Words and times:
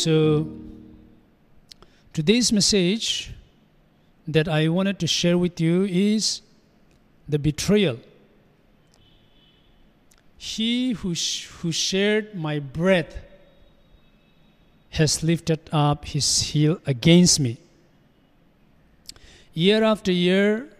So, 0.00 0.46
today's 2.14 2.50
message 2.52 3.34
that 4.26 4.48
I 4.48 4.68
wanted 4.68 4.98
to 5.00 5.06
share 5.06 5.36
with 5.36 5.60
you 5.60 5.84
is 5.84 6.40
the 7.28 7.38
betrayal. 7.38 7.98
He 10.38 10.92
who, 10.92 11.14
sh- 11.14 11.48
who 11.58 11.70
shared 11.70 12.34
my 12.34 12.60
bread 12.60 13.14
has 14.88 15.22
lifted 15.22 15.68
up 15.70 16.06
his 16.06 16.40
heel 16.48 16.80
against 16.86 17.38
me. 17.38 17.58
Year 19.52 19.84
after 19.84 20.12
year, 20.12 20.70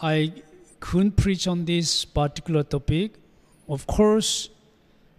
I 0.00 0.32
couldn't 0.80 1.12
preach 1.12 1.46
on 1.46 1.66
this 1.66 2.04
particular 2.04 2.64
topic. 2.64 3.12
Of 3.68 3.86
course, 3.86 4.48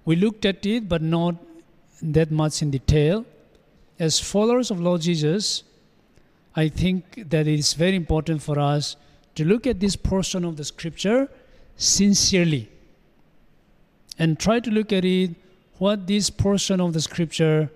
we 0.06 0.16
looked 0.16 0.46
at 0.46 0.66
it, 0.66 0.90
but 0.90 1.02
not 1.02 1.36
that 2.02 2.32
much 2.32 2.62
in 2.62 2.72
detail. 2.72 3.26
As 4.00 4.20
followers 4.20 4.72
of 4.72 4.80
Lord 4.80 5.02
Jesus, 5.02 5.64
I 6.56 6.68
think 6.68 7.30
that 7.30 7.48
it 7.48 7.60
is 7.60 7.74
very 7.74 7.96
important 7.96 8.42
for 8.42 8.60
us 8.60 8.96
to 9.36 9.46
look 9.46 9.66
at 9.66 9.80
this 9.80 9.96
portion 9.96 10.46
of 10.46 10.58
the 10.58 10.64
scripture 10.64 11.30
sincerely 11.78 12.70
and 14.20 14.40
try 14.40 14.60
to 14.60 14.70
look 14.70 14.94
at 14.94 15.06
it 15.06 15.32
what 15.78 16.06
this 16.06 16.30
portion 16.30 16.80
of 16.80 16.94
the 16.94 17.02
scripture 17.02 17.70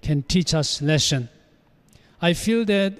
can 0.00 0.22
teach 0.22 0.54
us 0.54 0.80
lesson. 0.80 1.28
I 2.22 2.32
feel 2.32 2.64
that 2.64 2.94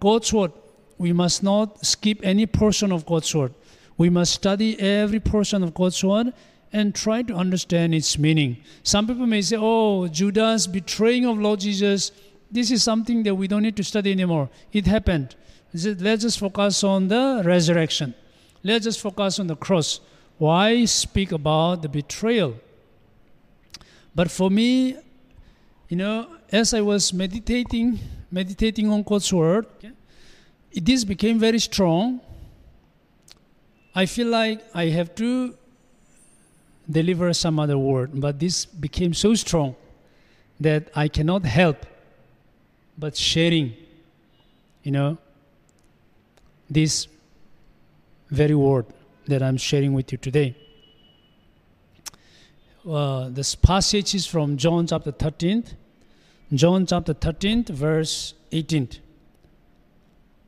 God's 0.00 0.32
word 0.32 0.52
we 0.98 1.12
must 1.12 1.42
not 1.42 1.84
skip 1.84 2.20
any 2.22 2.46
portion 2.46 2.90
of 2.90 3.04
God's 3.04 3.34
word. 3.34 3.52
We 3.98 4.10
must 4.10 4.32
study 4.32 4.78
every 4.80 5.20
portion 5.20 5.62
of 5.62 5.74
God's 5.74 6.02
word 6.02 6.32
and 6.76 6.94
try 6.94 7.22
to 7.22 7.34
understand 7.34 7.94
its 7.94 8.18
meaning. 8.18 8.58
Some 8.82 9.06
people 9.06 9.26
may 9.26 9.40
say, 9.40 9.56
"Oh, 9.58 10.08
Judas 10.08 10.66
betraying 10.66 11.24
of 11.24 11.38
Lord 11.38 11.60
Jesus, 11.60 12.12
this 12.50 12.70
is 12.70 12.82
something 12.82 13.22
that 13.22 13.34
we 13.34 13.48
don't 13.48 13.62
need 13.62 13.76
to 13.76 13.84
study 13.92 14.12
anymore. 14.12 14.50
It 14.72 14.86
happened. 14.86 15.34
Let's 15.72 16.22
just 16.22 16.38
focus 16.38 16.84
on 16.84 17.08
the 17.08 17.42
resurrection. 17.44 18.14
Let's 18.62 18.84
just 18.84 19.00
focus 19.00 19.40
on 19.40 19.46
the 19.46 19.56
cross. 19.56 20.00
Why 20.36 20.84
speak 20.84 21.32
about 21.32 21.80
the 21.80 21.88
betrayal?" 21.88 22.54
But 24.14 24.30
for 24.30 24.50
me, 24.50 24.96
you 25.88 25.96
know, 25.96 26.26
as 26.52 26.74
I 26.74 26.82
was 26.82 27.12
meditating, 27.12 28.00
meditating 28.30 28.90
on 28.90 29.02
God's 29.02 29.32
word, 29.32 29.64
okay, 29.78 29.92
this 30.88 31.04
became 31.04 31.38
very 31.38 31.58
strong. 31.58 32.20
I 33.94 34.04
feel 34.04 34.28
like 34.28 34.60
I 34.74 34.86
have 34.98 35.14
to 35.22 35.56
deliver 36.90 37.32
some 37.32 37.58
other 37.58 37.78
word, 37.78 38.10
but 38.14 38.38
this 38.38 38.64
became 38.64 39.12
so 39.14 39.34
strong 39.34 39.74
that 40.60 40.90
I 40.94 41.08
cannot 41.08 41.44
help 41.44 41.84
but 42.98 43.16
sharing, 43.16 43.74
you 44.82 44.90
know, 44.90 45.18
this 46.70 47.08
very 48.30 48.54
word 48.54 48.86
that 49.26 49.42
I'm 49.42 49.56
sharing 49.56 49.92
with 49.92 50.12
you 50.12 50.18
today. 50.18 50.56
Uh, 52.88 53.28
this 53.30 53.54
passage 53.54 54.14
is 54.14 54.26
from 54.26 54.56
John 54.56 54.86
chapter 54.86 55.10
13, 55.10 55.64
John 56.54 56.86
chapter 56.86 57.12
13, 57.12 57.64
verse 57.64 58.34
18. 58.52 58.88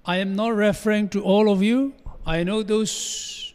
I 0.06 0.18
am 0.18 0.36
not 0.36 0.54
referring 0.54 1.08
to 1.10 1.22
all 1.22 1.52
of 1.52 1.62
you. 1.62 1.94
I 2.24 2.44
know 2.44 2.62
those 2.62 3.52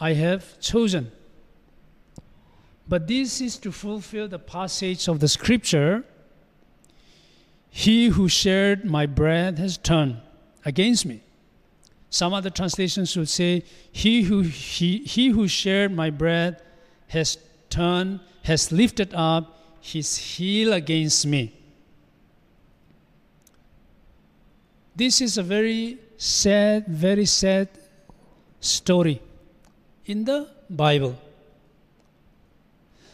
I 0.00 0.14
have 0.14 0.58
chosen. 0.60 1.12
But 2.90 3.06
this 3.06 3.40
is 3.40 3.56
to 3.58 3.70
fulfill 3.70 4.26
the 4.26 4.40
passage 4.40 5.06
of 5.06 5.20
the 5.20 5.28
scripture 5.28 6.02
He 7.70 8.08
who 8.08 8.28
shared 8.28 8.84
my 8.84 9.06
bread 9.06 9.60
has 9.60 9.78
turned 9.78 10.16
against 10.64 11.06
me. 11.06 11.22
Some 12.10 12.34
other 12.34 12.50
translations 12.50 13.16
would 13.16 13.28
say, 13.28 13.62
He 13.92 14.22
who, 14.22 14.40
he, 14.40 14.98
he 15.04 15.28
who 15.28 15.46
shared 15.46 15.94
my 15.94 16.10
bread 16.10 16.60
has 17.06 17.38
turned, 17.68 18.18
has 18.42 18.72
lifted 18.72 19.14
up 19.14 19.44
his 19.80 20.16
heel 20.16 20.72
against 20.72 21.24
me. 21.26 21.54
This 24.96 25.20
is 25.20 25.38
a 25.38 25.44
very 25.44 25.98
sad, 26.16 26.88
very 26.88 27.26
sad 27.26 27.68
story 28.58 29.22
in 30.06 30.24
the 30.24 30.48
Bible. 30.68 31.16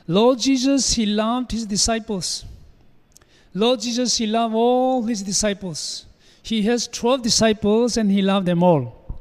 Lord 0.07 0.39
Jesus, 0.39 0.95
He 0.95 1.07
loved 1.07 1.53
His 1.53 1.67
disciples. 1.67 2.45
Lord 3.55 3.81
Jesus, 3.81 4.17
He 4.17 4.27
loved 4.27 4.55
all 4.55 5.03
His 5.05 5.23
disciples. 5.23 6.07
He 6.43 6.63
has 6.63 6.87
12 6.89 7.23
disciples 7.23 7.97
and 7.97 8.11
He 8.11 8.23
loved 8.23 8.47
them 8.47 8.63
all. 8.63 9.21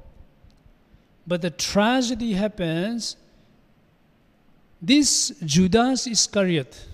But 1.28 1.42
the 1.42 1.50
tragedy 1.50 2.34
happens 2.34 3.16
this 4.82 5.34
Judas 5.44 6.06
Iscariot, 6.06 6.86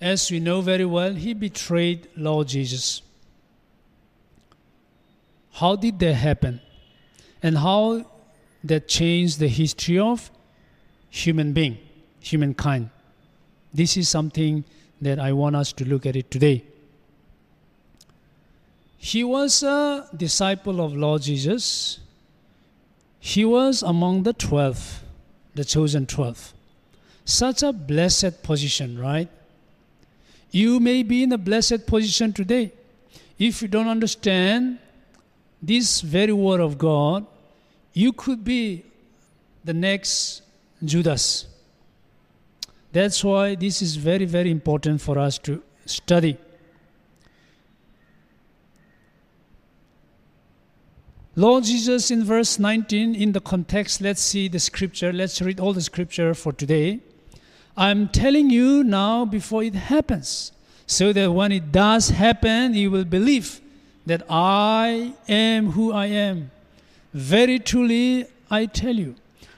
as 0.00 0.30
we 0.30 0.40
know 0.40 0.62
very 0.62 0.86
well, 0.86 1.12
he 1.12 1.34
betrayed 1.34 2.08
Lord 2.16 2.48
Jesus. 2.48 3.02
How 5.52 5.76
did 5.76 5.98
that 5.98 6.14
happen? 6.14 6.60
And 7.42 7.58
how 7.58 8.06
that 8.64 8.88
changed 8.88 9.38
the 9.38 9.48
history 9.48 9.98
of 9.98 10.30
human 11.10 11.52
being, 11.52 11.76
humankind. 12.20 12.88
This 13.72 13.96
is 13.96 14.08
something 14.08 14.64
that 15.00 15.18
I 15.18 15.32
want 15.32 15.56
us 15.56 15.72
to 15.74 15.84
look 15.84 16.06
at 16.06 16.16
it 16.16 16.30
today. 16.30 16.64
He 18.98 19.24
was 19.24 19.62
a 19.62 20.08
disciple 20.14 20.80
of 20.84 20.94
Lord 20.94 21.22
Jesus. 21.22 22.00
He 23.18 23.44
was 23.44 23.82
among 23.82 24.24
the 24.24 24.32
12, 24.32 25.02
the 25.54 25.64
chosen 25.64 26.06
12. 26.06 26.52
Such 27.24 27.62
a 27.62 27.72
blessed 27.72 28.42
position, 28.42 28.98
right? 28.98 29.28
You 30.50 30.80
may 30.80 31.02
be 31.02 31.22
in 31.22 31.32
a 31.32 31.38
blessed 31.38 31.86
position 31.86 32.32
today. 32.32 32.72
If 33.38 33.62
you 33.62 33.68
don't 33.68 33.88
understand 33.88 34.78
this 35.62 36.00
very 36.00 36.32
word 36.32 36.60
of 36.60 36.76
God, 36.76 37.26
you 37.92 38.12
could 38.12 38.44
be 38.44 38.84
the 39.64 39.72
next 39.72 40.42
Judas. 40.84 41.46
That's 42.92 43.22
why 43.22 43.54
this 43.54 43.82
is 43.82 43.96
very, 43.96 44.24
very 44.24 44.50
important 44.50 45.00
for 45.00 45.18
us 45.18 45.38
to 45.38 45.62
study. 45.86 46.36
Lord 51.36 51.64
Jesus 51.64 52.10
in 52.10 52.24
verse 52.24 52.58
19, 52.58 53.14
in 53.14 53.32
the 53.32 53.40
context, 53.40 54.00
let's 54.00 54.20
see 54.20 54.48
the 54.48 54.58
scripture. 54.58 55.12
Let's 55.12 55.40
read 55.40 55.60
all 55.60 55.72
the 55.72 55.80
scripture 55.80 56.34
for 56.34 56.52
today. 56.52 56.98
I'm 57.76 58.08
telling 58.08 58.50
you 58.50 58.82
now 58.82 59.24
before 59.24 59.62
it 59.62 59.74
happens, 59.74 60.52
so 60.86 61.12
that 61.12 61.32
when 61.32 61.52
it 61.52 61.70
does 61.70 62.10
happen, 62.10 62.74
you 62.74 62.90
will 62.90 63.04
believe 63.04 63.60
that 64.06 64.22
I 64.28 65.14
am 65.28 65.70
who 65.70 65.92
I 65.92 66.06
am. 66.06 66.50
Very 67.14 67.60
truly, 67.60 68.26
I 68.50 68.66
tell 68.66 68.96
you, 68.96 69.14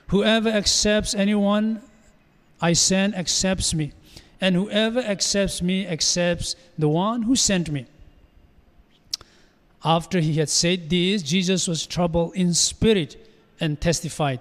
whoever 0.08 0.50
accepts 0.50 1.14
anyone 1.14 1.80
I 2.62 2.72
send 2.72 3.16
accepts 3.16 3.74
me, 3.74 3.92
and 4.40 4.54
whoever 4.54 5.00
accepts 5.00 5.60
me 5.60 5.86
accepts 5.86 6.56
the 6.78 6.88
one 6.88 7.22
who 7.22 7.36
sent 7.36 7.70
me. 7.70 7.86
After 9.84 10.20
he 10.20 10.34
had 10.34 10.48
said 10.48 10.88
this, 10.88 11.22
Jesus 11.22 11.66
was 11.66 11.86
troubled 11.86 12.36
in 12.36 12.54
spirit 12.54 13.16
and 13.60 13.80
testified, 13.80 14.40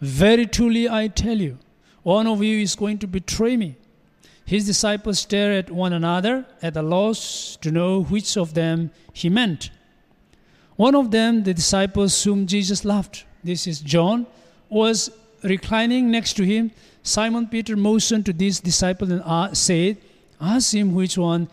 Very 0.00 0.46
truly, 0.46 0.88
I 0.88 1.08
tell 1.08 1.38
you, 1.38 1.58
one 2.02 2.26
of 2.26 2.42
you 2.42 2.60
is 2.60 2.76
going 2.76 2.98
to 2.98 3.06
betray 3.06 3.56
me. 3.56 3.76
His 4.44 4.66
disciples 4.66 5.20
stared 5.20 5.66
at 5.66 5.70
one 5.70 5.92
another, 5.92 6.44
at 6.60 6.76
a 6.76 6.82
loss 6.82 7.56
to 7.62 7.70
know 7.70 8.02
which 8.02 8.36
of 8.36 8.52
them 8.52 8.90
he 9.14 9.30
meant. 9.30 9.70
One 10.76 10.94
of 10.94 11.10
them, 11.10 11.44
the 11.44 11.54
disciples 11.54 12.22
whom 12.24 12.46
Jesus 12.46 12.84
loved, 12.84 13.24
this 13.44 13.66
is 13.66 13.80
John, 13.80 14.26
was 14.68 15.10
reclining 15.42 16.10
next 16.10 16.34
to 16.34 16.44
him. 16.44 16.72
Simon 17.02 17.46
Peter 17.46 17.76
motioned 17.76 18.26
to 18.26 18.32
this 18.32 18.60
disciple 18.60 19.10
and 19.10 19.22
uh, 19.24 19.52
said, 19.54 19.98
Ask 20.40 20.74
him 20.74 20.94
which 20.94 21.18
one, 21.18 21.48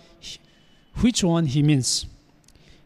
which 1.01 1.23
one 1.23 1.45
he 1.45 1.63
means. 1.63 2.05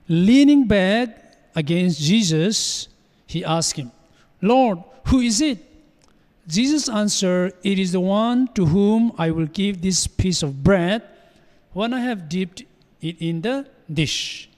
Leaning 0.07 0.67
back 0.67 1.37
against 1.55 1.99
Jesus, 1.99 2.87
he 3.27 3.43
asked 3.43 3.77
him, 3.77 3.91
Lord, 4.41 4.79
who 5.07 5.19
is 5.19 5.41
it? 5.41 5.59
Jesus 6.47 6.89
answered, 6.89 7.53
It 7.63 7.79
is 7.79 7.93
the 7.93 7.99
one 7.99 8.47
to 8.49 8.65
whom 8.65 9.13
I 9.17 9.31
will 9.31 9.45
give 9.45 9.81
this 9.81 10.07
piece 10.07 10.43
of 10.43 10.63
bread 10.63 11.01
when 11.71 11.93
I 11.93 12.01
have 12.01 12.27
dipped 12.27 12.63
it 13.01 13.21
in 13.21 13.41
the 13.41 13.65
dish. 13.91 14.49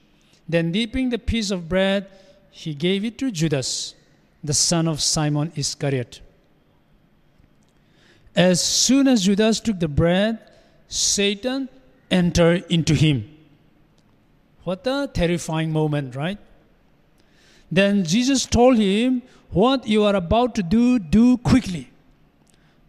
Then, 0.47 0.71
dipping 0.71 1.09
the 1.09 1.19
piece 1.19 1.51
of 1.51 1.69
bread, 1.69 2.07
he 2.51 2.73
gave 2.73 3.03
it 3.03 3.17
to 3.19 3.31
Judas, 3.31 3.95
the 4.43 4.53
son 4.53 4.87
of 4.87 5.01
Simon 5.01 5.51
Iscariot. 5.55 6.21
As 8.35 8.61
soon 8.61 9.07
as 9.07 9.23
Judas 9.23 9.59
took 9.59 9.79
the 9.79 9.87
bread, 9.87 10.39
Satan 10.87 11.69
entered 12.11 12.65
into 12.69 12.93
him. 12.93 13.29
What 14.63 14.85
a 14.85 15.09
terrifying 15.11 15.71
moment, 15.71 16.15
right? 16.15 16.37
Then 17.71 18.03
Jesus 18.03 18.45
told 18.45 18.77
him, 18.77 19.21
What 19.51 19.87
you 19.87 20.03
are 20.03 20.15
about 20.15 20.55
to 20.55 20.63
do, 20.63 20.99
do 20.99 21.37
quickly. 21.37 21.91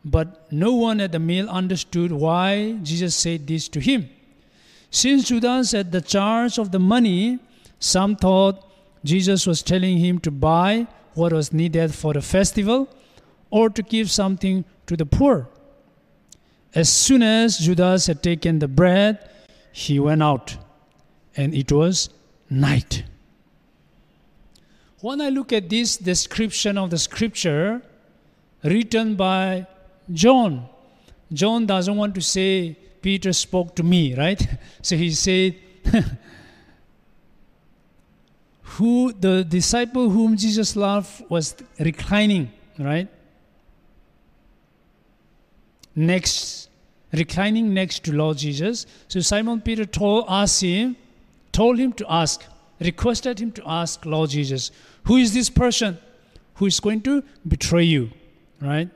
But 0.04 0.50
no 0.52 0.72
one 0.72 1.00
at 1.00 1.12
the 1.12 1.18
meal 1.18 1.48
understood 1.48 2.12
why 2.12 2.78
Jesus 2.82 3.14
said 3.14 3.46
this 3.46 3.68
to 3.68 3.80
him. 3.80 4.08
Since 4.90 5.28
Judas 5.28 5.72
had 5.72 5.92
the 5.92 6.00
charge 6.00 6.58
of 6.58 6.70
the 6.70 6.78
money, 6.78 7.38
some 7.78 8.16
thought 8.16 8.64
Jesus 9.04 9.46
was 9.46 9.62
telling 9.62 9.98
him 9.98 10.18
to 10.20 10.30
buy 10.30 10.86
what 11.14 11.32
was 11.32 11.52
needed 11.52 11.94
for 11.94 12.14
the 12.14 12.22
festival 12.22 12.88
or 13.50 13.70
to 13.70 13.82
give 13.82 14.10
something 14.10 14.64
to 14.86 14.96
the 14.96 15.06
poor. 15.06 15.48
As 16.74 16.88
soon 16.88 17.22
as 17.22 17.58
Judas 17.58 18.06
had 18.06 18.22
taken 18.22 18.58
the 18.58 18.68
bread, 18.68 19.30
he 19.72 19.98
went 19.98 20.22
out, 20.22 20.56
and 21.36 21.54
it 21.54 21.72
was 21.72 22.10
night. 22.50 23.04
When 25.00 25.20
I 25.20 25.28
look 25.28 25.52
at 25.52 25.68
this 25.68 25.96
description 25.96 26.78
of 26.78 26.90
the 26.90 26.98
scripture 26.98 27.82
written 28.62 29.14
by 29.14 29.66
John, 30.12 30.68
John 31.32 31.66
doesn't 31.66 31.96
want 31.96 32.14
to 32.14 32.20
say 32.20 32.76
Peter 33.02 33.32
spoke 33.32 33.74
to 33.76 33.82
me, 33.82 34.14
right? 34.14 34.46
So 34.82 34.96
he 34.96 35.10
said, 35.12 35.56
who 38.62 39.12
the 39.12 39.44
disciple 39.44 40.10
whom 40.10 40.36
Jesus 40.36 40.76
loved 40.76 41.24
was 41.28 41.54
reclining, 41.78 42.52
right? 42.78 43.08
Next, 45.96 46.68
reclining 47.12 47.72
next 47.72 48.04
to 48.04 48.12
Lord 48.12 48.36
Jesus. 48.36 48.86
So 49.08 49.20
Simon 49.20 49.62
Peter 49.62 49.86
told 49.86 50.26
asked 50.28 50.60
him, 50.60 50.96
told 51.52 51.78
him 51.78 51.94
to 51.94 52.06
ask, 52.08 52.44
requested 52.78 53.40
him 53.40 53.50
to 53.52 53.62
ask 53.66 54.04
Lord 54.04 54.30
Jesus, 54.30 54.70
who 55.04 55.16
is 55.16 55.32
this 55.32 55.48
person 55.48 55.96
who 56.54 56.66
is 56.66 56.80
going 56.80 57.00
to 57.02 57.24
betray 57.48 57.84
you, 57.84 58.10
right? 58.60 58.90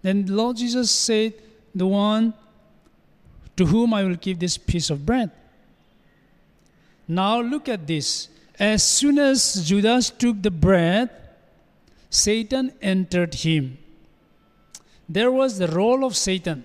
Then 0.00 0.26
Lord 0.26 0.56
Jesus 0.56 0.90
said, 0.90 1.34
the 1.74 1.86
one 1.86 2.32
to 3.56 3.66
whom 3.66 3.92
I 3.92 4.02
will 4.04 4.16
give 4.16 4.38
this 4.38 4.56
piece 4.56 4.88
of 4.88 5.04
bread. 5.04 5.30
Now 7.06 7.40
look 7.40 7.68
at 7.68 7.86
this. 7.86 8.28
As 8.58 8.82
soon 8.82 9.18
as 9.18 9.66
Judas 9.66 10.10
took 10.10 10.40
the 10.40 10.50
bread, 10.50 11.10
Satan 12.08 12.72
entered 12.80 13.34
him. 13.34 13.78
There 15.08 15.30
was 15.30 15.58
the 15.58 15.68
role 15.68 16.04
of 16.04 16.16
Satan. 16.16 16.64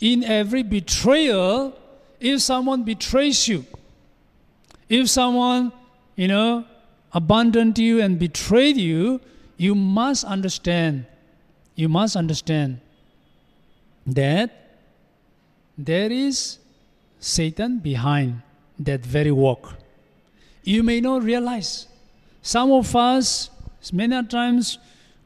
In 0.00 0.24
every 0.24 0.62
betrayal, 0.62 1.76
if 2.20 2.42
someone 2.42 2.82
betrays 2.82 3.48
you, 3.48 3.64
if 4.88 5.08
someone, 5.08 5.72
you 6.16 6.28
know, 6.28 6.64
abandoned 7.12 7.78
you 7.78 8.00
and 8.00 8.18
betrayed 8.18 8.76
you, 8.76 9.20
you 9.56 9.74
must 9.74 10.24
understand, 10.24 11.06
you 11.74 11.88
must 11.88 12.16
understand 12.16 12.80
that 14.06 14.78
there 15.78 16.10
is 16.10 16.58
Satan 17.18 17.78
behind 17.78 18.42
that 18.78 19.04
very 19.04 19.30
work. 19.32 19.74
You 20.62 20.82
may 20.82 21.00
not 21.00 21.22
realize. 21.22 21.86
Some 22.42 22.72
of 22.72 22.94
us, 22.94 23.50
many 23.92 24.22
times, 24.26 24.78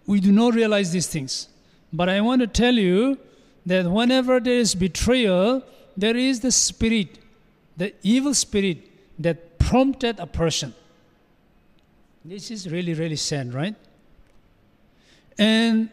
we 0.06 0.21
do 0.21 0.31
not 0.31 0.55
realize 0.55 0.93
these 0.93 1.06
things. 1.06 1.49
But 1.93 2.08
I 2.08 2.20
want 2.20 2.40
to 2.43 2.46
tell 2.46 2.75
you 2.75 3.19
that 3.67 3.90
whenever 3.90 4.40
there 4.40 4.55
is 4.55 4.75
betrayal, 4.75 5.62
there 5.96 6.17
is 6.17 6.40
the 6.40 6.52
spirit, 6.52 7.19
the 7.76 7.94
evil 8.02 8.35
spirit 8.35 8.79
that 9.19 9.58
prompted 9.58 10.20
a 10.20 10.26
person. 10.26 10.75
This 12.25 12.50
is 12.50 12.70
really, 12.70 12.94
really 12.94 13.17
sad, 13.17 13.55
right? 13.55 13.75
And 15.38 15.88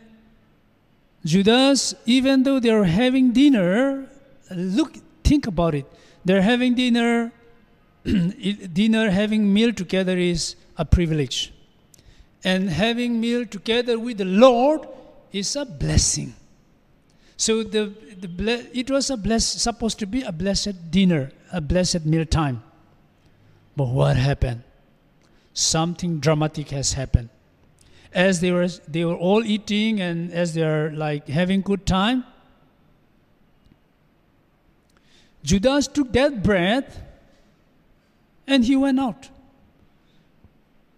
Judas, 1.24 1.96
even 2.06 2.44
though 2.44 2.60
they're 2.60 2.84
having 2.84 3.32
dinner, 3.32 4.08
look, 4.52 4.96
think 5.24 5.48
about 5.48 5.76
it. 5.76 5.86
They're 6.24 6.42
having 6.42 6.76
dinner, 6.76 7.32
dinner, 8.04 9.10
having 9.10 9.54
meal 9.54 9.74
together 9.74 10.18
is 10.18 10.56
a 10.78 10.86
privilege. 10.86 11.54
And 12.44 12.70
having 12.70 13.20
meal 13.20 13.46
together 13.46 13.98
with 13.98 14.18
the 14.18 14.26
Lord 14.26 14.88
is 15.36 15.56
a 15.58 15.66
blessing. 15.66 16.34
So 17.36 17.64
the, 17.64 17.94
the 18.18 18.68
it 18.74 18.90
was 18.90 19.10
a 19.10 19.18
bless, 19.18 19.46
supposed 19.46 20.00
to 20.00 20.06
be 20.08 20.22
a 20.22 20.32
blessed 20.32 20.90
dinner, 20.90 21.32
a 21.52 21.60
blessed 21.60 22.06
meal 22.06 22.26
time. 22.26 22.64
But 23.76 23.90
what 23.90 24.16
happened? 24.16 24.64
Something 25.54 26.20
dramatic 26.20 26.70
has 26.70 26.94
happened. 26.94 27.30
As 28.14 28.40
they 28.40 28.52
were, 28.52 28.70
they 28.88 29.04
were 29.04 29.16
all 29.16 29.44
eating 29.44 30.00
and 30.00 30.32
as 30.32 30.54
they 30.54 30.64
are 30.64 30.92
like 30.92 31.28
having 31.28 31.62
good 31.62 31.86
time, 31.86 32.24
Judas 35.44 35.88
took 35.88 36.14
that 36.14 36.42
bread 36.42 36.86
and 38.48 38.64
he 38.64 38.78
went 38.78 39.02
out. 39.02 39.30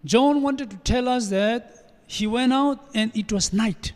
John 0.04 0.42
wanted 0.42 0.70
to 0.70 0.76
tell 0.76 1.08
us 1.08 1.28
that 1.28 1.92
he 2.06 2.28
went 2.28 2.52
out 2.52 2.88
and 2.94 3.14
it 3.16 3.32
was 3.32 3.52
night. 3.52 3.92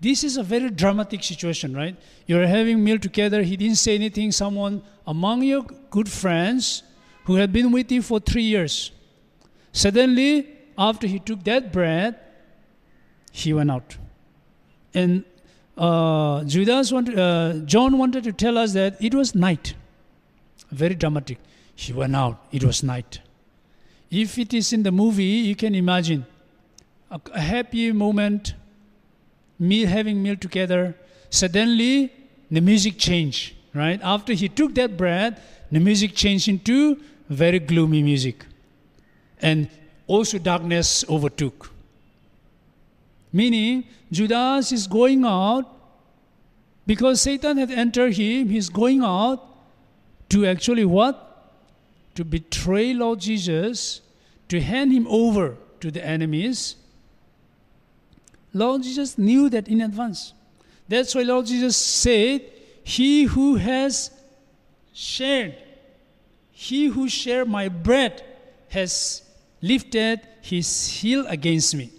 This 0.00 0.24
is 0.24 0.36
a 0.36 0.42
very 0.42 0.70
dramatic 0.70 1.22
situation, 1.22 1.74
right? 1.74 1.96
You're 2.26 2.46
having 2.46 2.82
meal 2.84 2.98
together. 2.98 3.42
He 3.42 3.56
didn't 3.56 3.76
say 3.76 3.94
anything. 3.94 4.32
Someone 4.32 4.82
among 5.06 5.42
your 5.42 5.62
good 5.90 6.08
friends 6.08 6.82
who 7.24 7.36
had 7.36 7.52
been 7.52 7.72
with 7.72 7.90
you 7.90 8.02
for 8.02 8.20
three 8.20 8.42
years. 8.42 8.90
Suddenly, 9.72 10.48
after 10.76 11.06
he 11.06 11.18
took 11.18 11.42
that 11.44 11.72
bread, 11.72 12.16
he 13.32 13.52
went 13.52 13.70
out. 13.70 13.96
And 14.92 15.24
uh, 15.76 16.44
Judas 16.44 16.92
wanted, 16.92 17.18
uh, 17.18 17.54
John 17.64 17.98
wanted 17.98 18.24
to 18.24 18.32
tell 18.32 18.58
us 18.58 18.72
that 18.74 18.96
it 19.02 19.14
was 19.14 19.34
night. 19.34 19.74
Very 20.70 20.94
dramatic. 20.94 21.38
He 21.74 21.92
went 21.92 22.14
out. 22.14 22.46
It 22.52 22.62
was 22.62 22.82
night. 22.82 23.20
If 24.10 24.38
it 24.38 24.54
is 24.54 24.72
in 24.72 24.84
the 24.84 24.92
movie, 24.92 25.24
you 25.24 25.56
can 25.56 25.74
imagine 25.74 26.26
a, 27.10 27.20
a 27.32 27.40
happy 27.40 27.90
moment, 27.90 28.54
meal 29.58 29.88
having 29.88 30.22
meal 30.22 30.36
together. 30.36 30.94
Suddenly, 31.30 32.12
the 32.50 32.60
music 32.60 32.98
changed. 32.98 33.54
Right 33.74 34.00
after 34.02 34.32
he 34.32 34.48
took 34.48 34.74
that 34.76 34.96
bread, 34.96 35.40
the 35.72 35.80
music 35.80 36.14
changed 36.14 36.48
into 36.48 37.00
very 37.28 37.58
gloomy 37.58 38.02
music, 38.02 38.44
and 39.40 39.68
also 40.06 40.38
darkness 40.38 41.04
overtook. 41.08 41.70
Meaning, 43.32 43.84
Judas 44.12 44.70
is 44.70 44.86
going 44.86 45.24
out 45.24 45.64
because 46.86 47.20
Satan 47.20 47.58
had 47.58 47.72
entered 47.72 48.14
him. 48.14 48.48
He's 48.48 48.68
going 48.68 49.02
out 49.02 49.42
to 50.28 50.46
actually 50.46 50.84
what? 50.84 51.24
to 52.14 52.24
betray 52.24 52.94
Lord 52.94 53.20
Jesus, 53.20 54.00
to 54.48 54.60
hand 54.60 54.92
him 54.92 55.06
over 55.08 55.56
to 55.80 55.90
the 55.90 56.04
enemies, 56.04 56.76
Lord 58.54 58.82
Jesus 58.82 59.18
knew 59.18 59.50
that 59.50 59.68
in 59.68 59.82
advance. 59.82 60.32
That's 60.88 61.14
why 61.14 61.22
Lord 61.22 61.46
Jesus 61.46 61.76
said, 61.76 62.40
He 62.82 63.24
who 63.24 63.56
has 63.56 64.10
shared, 64.94 65.56
he 66.52 66.86
who 66.86 67.08
shared 67.08 67.48
my 67.48 67.68
bread 67.68 68.24
has 68.70 69.22
lifted 69.60 70.20
his 70.40 70.86
heel 70.86 71.26
against 71.26 71.74
me. 71.74 71.90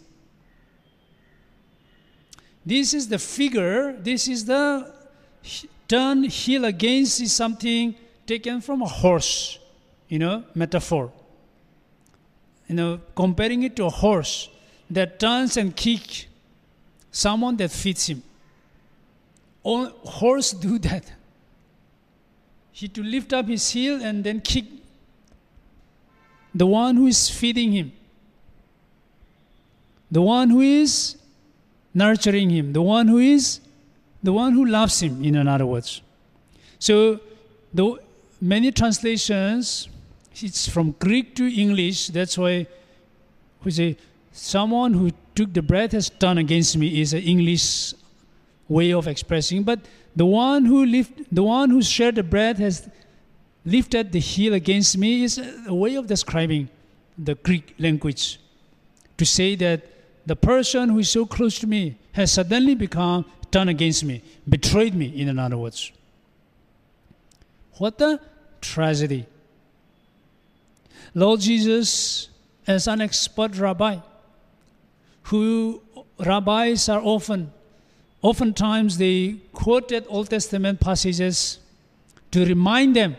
This 2.66 2.94
is 2.94 3.10
the 3.10 3.20
figure, 3.20 3.94
this 4.00 4.28
is 4.28 4.46
the 4.46 4.92
turn 5.88 6.24
heel 6.24 6.66
against 6.66 7.22
is 7.22 7.34
something 7.34 7.94
taken 8.26 8.62
from 8.62 8.82
a 8.82 8.88
horse 8.88 9.60
you 10.08 10.20
know, 10.20 10.44
metaphor. 10.54 11.12
You 12.68 12.76
know, 12.76 13.02
comparing 13.16 13.64
it 13.64 13.76
to 13.78 13.86
a 13.86 13.90
horse 13.90 14.50
that 14.90 15.20
turns 15.20 15.58
and 15.58 15.76
kicks 15.76 16.26
someone 17.16 17.56
that 17.56 17.72
feeds 17.72 18.08
him. 18.08 18.22
All 19.64 19.88
horse 20.04 20.52
do 20.52 20.78
that. 20.90 21.12
He 22.72 22.90
to 22.90 23.02
lift 23.02 23.32
up 23.32 23.48
his 23.48 23.70
heel 23.72 24.04
and 24.04 24.24
then 24.24 24.42
kick 24.42 24.66
the 26.54 26.68
one 26.68 26.98
who 26.98 27.08
is 27.08 27.30
feeding 27.30 27.72
him, 27.72 27.92
the 30.12 30.22
one 30.22 30.50
who 30.50 30.62
is 30.62 31.16
nurturing 31.94 32.50
him, 32.50 32.74
the 32.74 32.82
one 32.82 33.08
who 33.08 33.20
is 33.20 33.62
the 34.22 34.34
one 34.34 34.54
who 34.54 34.66
loves 34.66 35.02
him, 35.02 35.24
in 35.24 35.48
other 35.48 35.66
words. 35.66 36.02
So, 36.80 37.20
the 37.74 37.98
many 38.42 38.72
translations 38.72 39.88
it's 40.42 40.68
from 40.68 40.92
Greek 41.00 41.36
to 41.36 41.48
English. 41.48 42.08
That's 42.08 42.38
why 42.38 42.68
we 43.64 43.72
say 43.72 43.98
someone 44.36 44.94
who 44.94 45.12
took 45.34 45.54
the 45.54 45.62
bread 45.62 45.94
has 45.94 46.10
turned 46.10 46.40
against 46.40 46.78
me 46.78 47.00
is 47.00 47.14
an 47.14 47.22
English 47.22 47.94
way 48.68 48.92
of 48.92 49.08
expressing. 49.08 49.64
But 49.64 49.80
the 50.16 50.26
one 50.26 50.66
who 50.66 50.86
lift, 50.86 51.34
the 51.34 51.44
one 51.44 51.70
who 51.70 51.82
shared 51.82 52.16
the 52.16 52.24
bread 52.24 52.60
has 52.60 52.90
lifted 53.64 54.12
the 54.12 54.20
heel 54.20 54.54
against 54.54 54.98
me 54.98 55.24
is 55.24 55.42
a 55.66 55.74
way 55.74 55.96
of 55.96 56.08
describing 56.08 56.70
the 57.18 57.36
Greek 57.36 57.74
language 57.80 58.40
to 59.18 59.26
say 59.26 59.56
that 59.56 59.82
the 60.26 60.36
person 60.36 60.90
who 60.90 61.00
is 61.00 61.10
so 61.10 61.26
close 61.26 61.58
to 61.60 61.68
me 61.68 61.98
has 62.12 62.34
suddenly 62.34 62.76
become 62.76 63.24
turned 63.52 63.70
against 63.70 64.04
me, 64.04 64.22
betrayed 64.50 64.94
me, 64.94 65.08
in 65.22 65.40
other 65.40 65.58
words. 65.58 65.92
What 67.78 68.02
a 68.02 68.20
tragedy. 68.60 69.26
Lord 71.14 71.40
Jesus, 71.40 72.28
as 72.68 72.88
an 72.88 73.00
expert 73.00 73.58
rabbi, 73.58 74.00
who 75.26 75.82
rabbis 76.20 76.90
are 76.90 77.02
often, 77.02 77.52
oftentimes 78.22 78.98
they 78.98 79.38
quoted 79.54 80.06
Old 80.08 80.30
Testament 80.30 80.80
passages 80.80 81.60
to 82.32 82.46
remind 82.46 82.96
them 82.96 83.16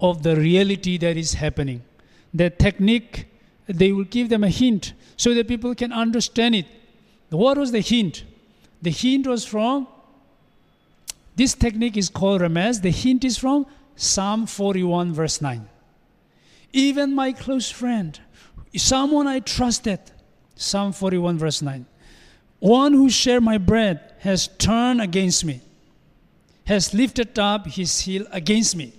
of 0.00 0.22
the 0.22 0.36
reality 0.36 0.96
that 0.98 1.16
is 1.16 1.34
happening. 1.34 1.82
The 2.32 2.50
technique, 2.50 3.26
they 3.66 3.92
will 3.92 4.04
give 4.04 4.28
them 4.28 4.44
a 4.44 4.48
hint 4.48 4.92
so 5.16 5.34
that 5.34 5.48
people 5.48 5.74
can 5.74 5.92
understand 5.92 6.54
it. 6.54 6.66
What 7.30 7.58
was 7.58 7.72
the 7.72 7.80
hint? 7.80 8.24
The 8.82 8.90
hint 8.90 9.26
was 9.26 9.44
from, 9.44 9.86
this 11.36 11.54
technique 11.54 11.96
is 11.96 12.08
called 12.08 12.42
Remez. 12.42 12.82
The 12.82 12.90
hint 12.90 13.24
is 13.24 13.38
from 13.38 13.66
Psalm 13.96 14.46
41, 14.46 15.12
verse 15.12 15.40
9. 15.40 15.68
Even 16.72 17.14
my 17.14 17.32
close 17.32 17.70
friend, 17.70 18.20
someone 18.76 19.26
I 19.26 19.40
trusted, 19.40 20.00
Psalm 20.60 20.92
41, 20.92 21.38
verse 21.38 21.62
9. 21.62 21.86
One 22.58 22.92
who 22.92 23.08
shared 23.08 23.42
my 23.42 23.56
bread 23.56 24.12
has 24.18 24.46
turned 24.46 25.00
against 25.00 25.42
me, 25.42 25.62
has 26.66 26.92
lifted 26.92 27.38
up 27.38 27.66
his 27.66 28.00
heel 28.00 28.26
against 28.30 28.76
me. 28.76 28.92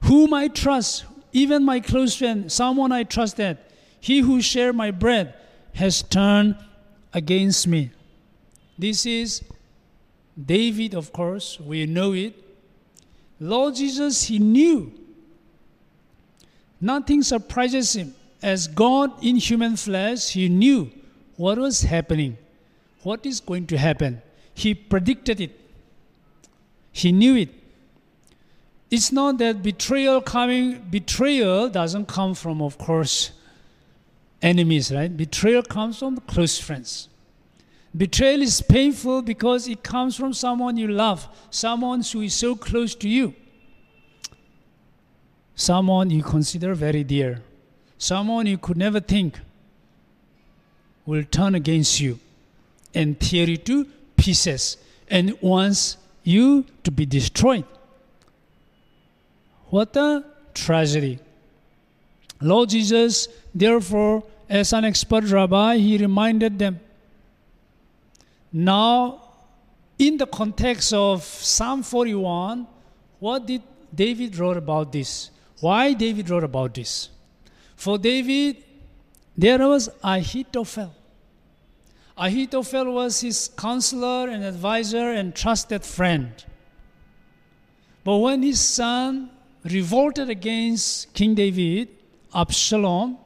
Whom 0.00 0.34
I 0.34 0.48
trust, 0.48 1.04
even 1.32 1.64
my 1.64 1.78
close 1.78 2.16
friend, 2.16 2.50
someone 2.50 2.90
I 2.90 3.04
trusted, 3.04 3.58
he 4.00 4.18
who 4.18 4.42
shared 4.42 4.74
my 4.74 4.90
bread 4.90 5.34
has 5.74 6.02
turned 6.02 6.56
against 7.12 7.68
me. 7.68 7.92
This 8.76 9.06
is 9.06 9.40
David, 10.36 10.96
of 10.96 11.12
course, 11.12 11.60
we 11.60 11.86
know 11.86 12.12
it. 12.12 12.34
Lord 13.38 13.76
Jesus, 13.76 14.24
he 14.24 14.40
knew. 14.40 14.92
Nothing 16.80 17.22
surprises 17.22 17.94
him. 17.94 18.16
As 18.44 18.68
God 18.68 19.24
in 19.24 19.36
human 19.36 19.74
flesh, 19.74 20.28
he 20.32 20.50
knew 20.50 20.90
what 21.36 21.56
was 21.56 21.80
happening, 21.80 22.36
what 23.02 23.24
is 23.24 23.40
going 23.40 23.66
to 23.68 23.78
happen. 23.78 24.20
He 24.52 24.74
predicted 24.74 25.40
it. 25.40 25.58
He 26.92 27.10
knew 27.10 27.36
it. 27.36 27.48
It's 28.90 29.10
not 29.10 29.38
that 29.38 29.62
betrayal 29.62 30.20
coming, 30.20 30.86
betrayal 30.90 31.70
doesn't 31.70 32.06
come 32.06 32.34
from, 32.34 32.60
of 32.60 32.76
course, 32.76 33.30
enemies, 34.42 34.92
right? 34.92 35.16
Betrayal 35.16 35.62
comes 35.62 35.98
from 35.98 36.18
close 36.18 36.58
friends. 36.58 37.08
Betrayal 37.96 38.42
is 38.42 38.60
painful 38.60 39.22
because 39.22 39.66
it 39.68 39.82
comes 39.82 40.16
from 40.16 40.34
someone 40.34 40.76
you 40.76 40.88
love, 40.88 41.26
someone 41.48 42.02
who 42.02 42.20
is 42.20 42.34
so 42.34 42.54
close 42.54 42.94
to 42.96 43.08
you, 43.08 43.34
someone 45.54 46.10
you 46.10 46.22
consider 46.22 46.74
very 46.74 47.04
dear, 47.04 47.40
someone 48.04 48.46
you 48.46 48.58
could 48.58 48.76
never 48.76 49.00
think 49.00 49.40
will 51.06 51.24
turn 51.24 51.54
against 51.54 52.00
you 52.00 52.18
and 52.94 53.18
tear 53.20 53.48
you 53.48 53.56
to 53.56 53.84
pieces 54.16 54.76
and 55.08 55.36
wants 55.40 55.96
you 56.22 56.64
to 56.82 56.90
be 56.90 57.06
destroyed. 57.06 57.64
What 59.68 59.96
a 59.96 60.24
tragedy. 60.54 61.18
Lord 62.40 62.70
Jesus, 62.70 63.28
therefore, 63.54 64.22
as 64.48 64.72
an 64.72 64.84
expert 64.84 65.24
rabbi, 65.24 65.76
he 65.78 65.98
reminded 65.98 66.58
them 66.58 66.80
now, 68.56 69.20
in 69.98 70.16
the 70.16 70.26
context 70.28 70.92
of 70.92 71.24
Psalm 71.24 71.82
41, 71.82 72.68
what 73.18 73.46
did 73.46 73.62
David 73.92 74.38
wrote 74.38 74.56
about 74.56 74.92
this? 74.92 75.30
Why 75.58 75.92
David 75.92 76.30
wrote 76.30 76.44
about 76.44 76.72
this? 76.72 77.08
For 77.84 77.98
David, 77.98 78.64
there 79.36 79.58
was 79.68 79.90
Ahithophel. 80.02 80.94
Ahithophel 82.16 82.94
was 82.94 83.20
his 83.20 83.50
counselor 83.58 84.26
and 84.30 84.42
advisor 84.42 85.10
and 85.10 85.34
trusted 85.34 85.84
friend. 85.84 86.32
But 88.02 88.16
when 88.16 88.42
his 88.42 88.58
son 88.58 89.28
revolted 89.64 90.30
against 90.30 91.12
King 91.12 91.34
David, 91.34 91.90
Absalom 92.34 93.18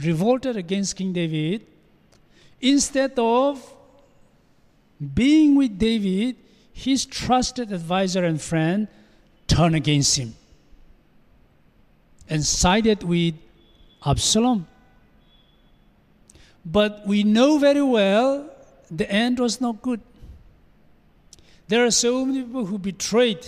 revolted 0.00 0.56
against 0.56 0.96
King 0.96 1.12
David, 1.12 1.64
instead 2.60 3.16
of 3.16 3.62
being 5.14 5.54
with 5.54 5.78
David, 5.78 6.34
his 6.72 7.06
trusted 7.06 7.70
advisor 7.70 8.24
and 8.24 8.42
friend 8.42 8.88
turned 9.46 9.76
against 9.76 10.16
him 10.16 10.34
and 12.28 12.44
sided 12.44 13.02
with 13.02 13.34
Absalom. 14.04 14.66
But 16.64 17.06
we 17.06 17.22
know 17.22 17.58
very 17.58 17.82
well 17.82 18.50
the 18.90 19.10
end 19.10 19.38
was 19.38 19.60
not 19.60 19.82
good. 19.82 20.00
There 21.68 21.84
are 21.84 21.90
so 21.90 22.24
many 22.24 22.42
people 22.42 22.66
who 22.66 22.78
betrayed 22.78 23.46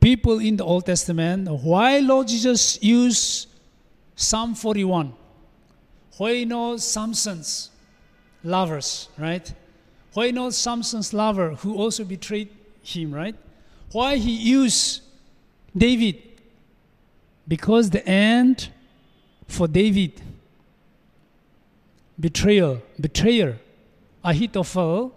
people 0.00 0.38
in 0.38 0.56
the 0.56 0.64
Old 0.64 0.84
Testament. 0.84 1.48
Why 1.48 1.98
Lord 1.98 2.28
Jesus 2.28 2.82
used 2.82 3.48
Psalm 4.16 4.54
41? 4.54 5.14
Why 6.18 6.44
not 6.44 6.80
Samson's 6.80 7.70
lovers, 8.42 9.08
right? 9.18 9.52
Why 10.12 10.30
not 10.30 10.54
Samson's 10.54 11.12
lover 11.14 11.54
who 11.54 11.74
also 11.76 12.04
betrayed 12.04 12.50
him, 12.82 13.14
right? 13.14 13.34
Why 13.92 14.16
he 14.16 14.32
used 14.32 15.02
David? 15.76 16.22
Because 17.46 17.90
the 17.90 18.06
end 18.06 18.70
for 19.46 19.68
David, 19.68 20.20
betrayal, 22.18 22.82
betrayer, 23.00 23.58
Ahithophel, 24.24 25.12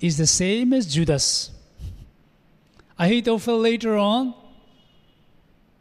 is 0.00 0.16
the 0.16 0.26
same 0.26 0.72
as 0.72 0.86
Judas. 0.86 1.50
Ahithophel 2.98 3.58
later 3.58 3.96
on, 3.96 4.34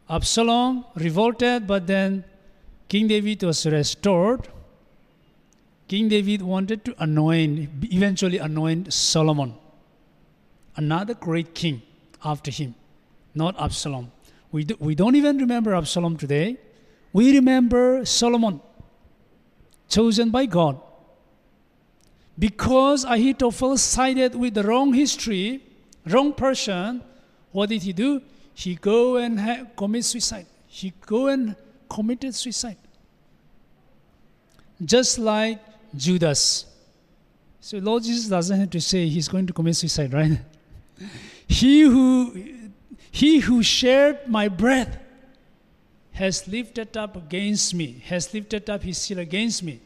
Absalom 0.09 0.85
revolted, 0.95 1.67
but 1.67 1.85
then 1.87 2.23
King 2.87 3.07
David 3.07 3.43
was 3.43 3.65
restored. 3.65 4.47
King 5.87 6.09
David 6.09 6.41
wanted 6.41 6.83
to 6.85 6.95
anoint, 6.99 7.69
eventually 7.91 8.37
anoint 8.37 8.91
Solomon, 8.91 9.53
another 10.75 11.13
great 11.13 11.53
king 11.53 11.81
after 12.23 12.51
him, 12.51 12.75
not 13.33 13.59
Absalom. 13.59 14.11
We, 14.51 14.63
do, 14.63 14.75
we 14.79 14.95
don't 14.95 15.15
even 15.15 15.37
remember 15.37 15.75
Absalom 15.75 16.17
today. 16.17 16.57
We 17.13 17.35
remember 17.35 18.05
Solomon, 18.05 18.61
chosen 19.87 20.29
by 20.29 20.45
God. 20.45 20.79
Because 22.37 23.03
Ahithophel 23.03 23.77
sided 23.77 24.33
with 24.35 24.53
the 24.53 24.63
wrong 24.63 24.93
history, 24.93 25.61
wrong 26.05 26.33
person, 26.33 27.03
what 27.51 27.69
did 27.69 27.83
he 27.83 27.93
do? 27.93 28.21
He 28.53 28.75
go 28.75 29.17
and 29.17 29.39
ha- 29.39 29.65
commit 29.75 30.05
suicide. 30.05 30.45
He 30.67 30.93
go 31.05 31.27
and 31.27 31.55
committed 31.89 32.33
suicide. 32.35 32.77
Just 34.83 35.19
like 35.19 35.59
Judas. 35.95 36.65
So 37.59 37.77
Lord 37.79 38.03
Jesus 38.03 38.29
doesn't 38.29 38.57
have 38.57 38.69
to 38.69 38.81
say 38.81 39.07
he's 39.07 39.27
going 39.27 39.47
to 39.47 39.53
commit 39.53 39.75
suicide, 39.75 40.13
right? 40.13 40.39
he 41.47 41.81
who 41.81 42.33
he 43.11 43.39
who 43.39 43.63
shared 43.63 44.27
my 44.27 44.47
bread 44.47 44.99
has 46.13 46.47
lifted 46.47 46.95
up 46.97 47.15
against 47.15 47.73
me, 47.73 48.03
has 48.05 48.33
lifted 48.33 48.69
up 48.69 48.83
his 48.83 49.03
heel 49.05 49.19
against 49.19 49.63
me, 49.63 49.79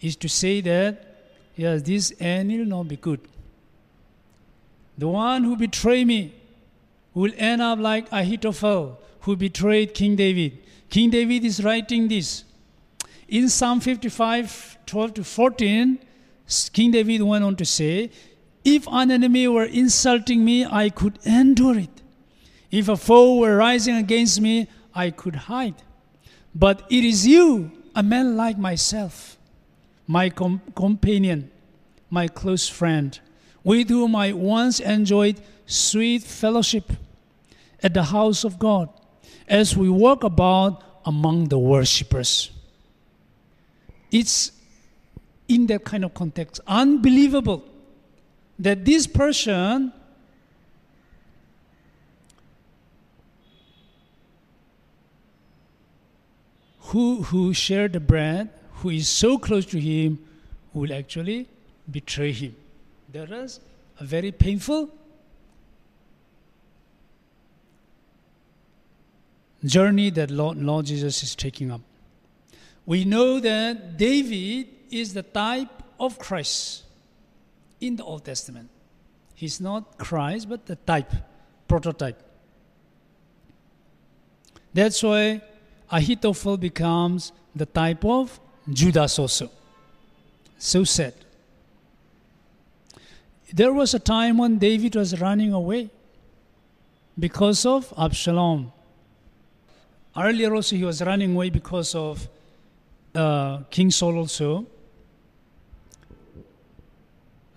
is 0.00 0.14
to 0.16 0.28
say 0.28 0.60
that, 0.60 1.32
yes, 1.56 1.82
this 1.82 2.12
end 2.20 2.50
will 2.50 2.64
not 2.66 2.88
be 2.88 2.96
good. 2.96 3.20
The 4.96 5.08
one 5.08 5.44
who 5.44 5.56
betrayed 5.56 6.06
me 6.06 6.34
will 7.14 7.32
end 7.36 7.62
up 7.62 7.78
like 7.78 8.06
Ahithophel, 8.12 9.00
who 9.20 9.36
betrayed 9.36 9.94
King 9.94 10.16
David. 10.16 10.58
King 10.90 11.10
David 11.10 11.44
is 11.44 11.62
writing 11.64 12.08
this. 12.08 12.44
In 13.28 13.48
Psalm 13.48 13.80
55, 13.80 14.78
12 14.86 15.14
to 15.14 15.24
14, 15.24 15.98
King 16.72 16.90
David 16.90 17.22
went 17.22 17.44
on 17.44 17.56
to 17.56 17.64
say, 17.64 18.10
If 18.70 18.86
an 18.88 19.10
enemy 19.10 19.48
were 19.48 19.64
insulting 19.64 20.44
me, 20.44 20.66
I 20.66 20.90
could 20.90 21.18
endure 21.24 21.78
it. 21.78 22.02
If 22.70 22.90
a 22.90 22.98
foe 22.98 23.38
were 23.38 23.56
rising 23.56 23.96
against 23.96 24.42
me, 24.42 24.68
I 24.94 25.10
could 25.10 25.36
hide. 25.48 25.76
But 26.54 26.82
it 26.90 27.02
is 27.02 27.26
you, 27.26 27.72
a 27.94 28.02
man 28.02 28.36
like 28.36 28.58
myself, 28.58 29.38
my 30.06 30.28
com- 30.28 30.60
companion, 30.76 31.50
my 32.10 32.28
close 32.28 32.68
friend, 32.68 33.18
with 33.64 33.88
whom 33.88 34.14
I 34.14 34.34
once 34.34 34.80
enjoyed 34.80 35.40
sweet 35.64 36.22
fellowship 36.22 36.92
at 37.82 37.94
the 37.94 38.04
house 38.04 38.44
of 38.44 38.58
God 38.58 38.90
as 39.48 39.78
we 39.78 39.88
walk 39.88 40.24
about 40.24 40.84
among 41.06 41.48
the 41.48 41.58
worshippers. 41.58 42.50
It's 44.10 44.52
in 45.48 45.66
that 45.68 45.84
kind 45.84 46.04
of 46.04 46.12
context 46.12 46.60
unbelievable 46.66 47.64
that 48.58 48.84
this 48.84 49.06
person 49.06 49.92
who, 56.80 57.22
who 57.22 57.54
shared 57.54 57.92
the 57.92 58.00
bread, 58.00 58.50
who 58.74 58.90
is 58.90 59.08
so 59.08 59.38
close 59.38 59.66
to 59.66 59.78
him, 59.78 60.18
will 60.72 60.92
actually 60.92 61.48
betray 61.90 62.32
him. 62.32 62.56
That 63.12 63.30
is 63.30 63.60
a 64.00 64.04
very 64.04 64.32
painful 64.32 64.90
journey 69.64 70.10
that 70.10 70.30
Lord, 70.30 70.58
Lord 70.58 70.86
Jesus 70.86 71.22
is 71.22 71.34
taking 71.34 71.70
up. 71.70 71.80
We 72.86 73.04
know 73.04 73.40
that 73.40 73.96
David 73.96 74.68
is 74.90 75.14
the 75.14 75.22
type 75.22 75.82
of 76.00 76.18
Christ 76.18 76.84
in 77.80 77.96
the 77.96 78.04
Old 78.04 78.24
Testament. 78.24 78.70
He's 79.34 79.60
not 79.60 79.98
Christ, 79.98 80.48
but 80.48 80.66
the 80.66 80.76
type, 80.76 81.12
prototype. 81.68 82.20
That's 84.74 85.02
why 85.02 85.42
Ahithophel 85.90 86.56
becomes 86.56 87.32
the 87.54 87.66
type 87.66 88.04
of 88.04 88.38
Judas 88.70 89.18
also. 89.18 89.50
So 90.58 90.84
sad. 90.84 91.14
There 93.52 93.72
was 93.72 93.94
a 93.94 93.98
time 93.98 94.38
when 94.38 94.58
David 94.58 94.96
was 94.96 95.18
running 95.20 95.52
away 95.52 95.90
because 97.18 97.64
of 97.64 97.92
Absalom. 97.96 98.72
Earlier 100.16 100.54
also 100.54 100.76
he 100.76 100.84
was 100.84 101.00
running 101.02 101.34
away 101.34 101.50
because 101.50 101.94
of 101.94 102.28
uh, 103.14 103.58
King 103.70 103.90
Saul 103.90 104.18
also. 104.18 104.66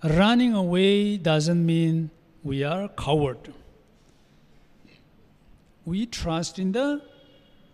Running 0.04 0.52
away 0.54 1.16
doesn't 1.16 1.64
mean 1.64 2.10
we 2.42 2.64
are 2.64 2.88
coward. 2.88 3.52
We 5.84 6.06
trust 6.06 6.58
in 6.58 6.72
the 6.72 7.02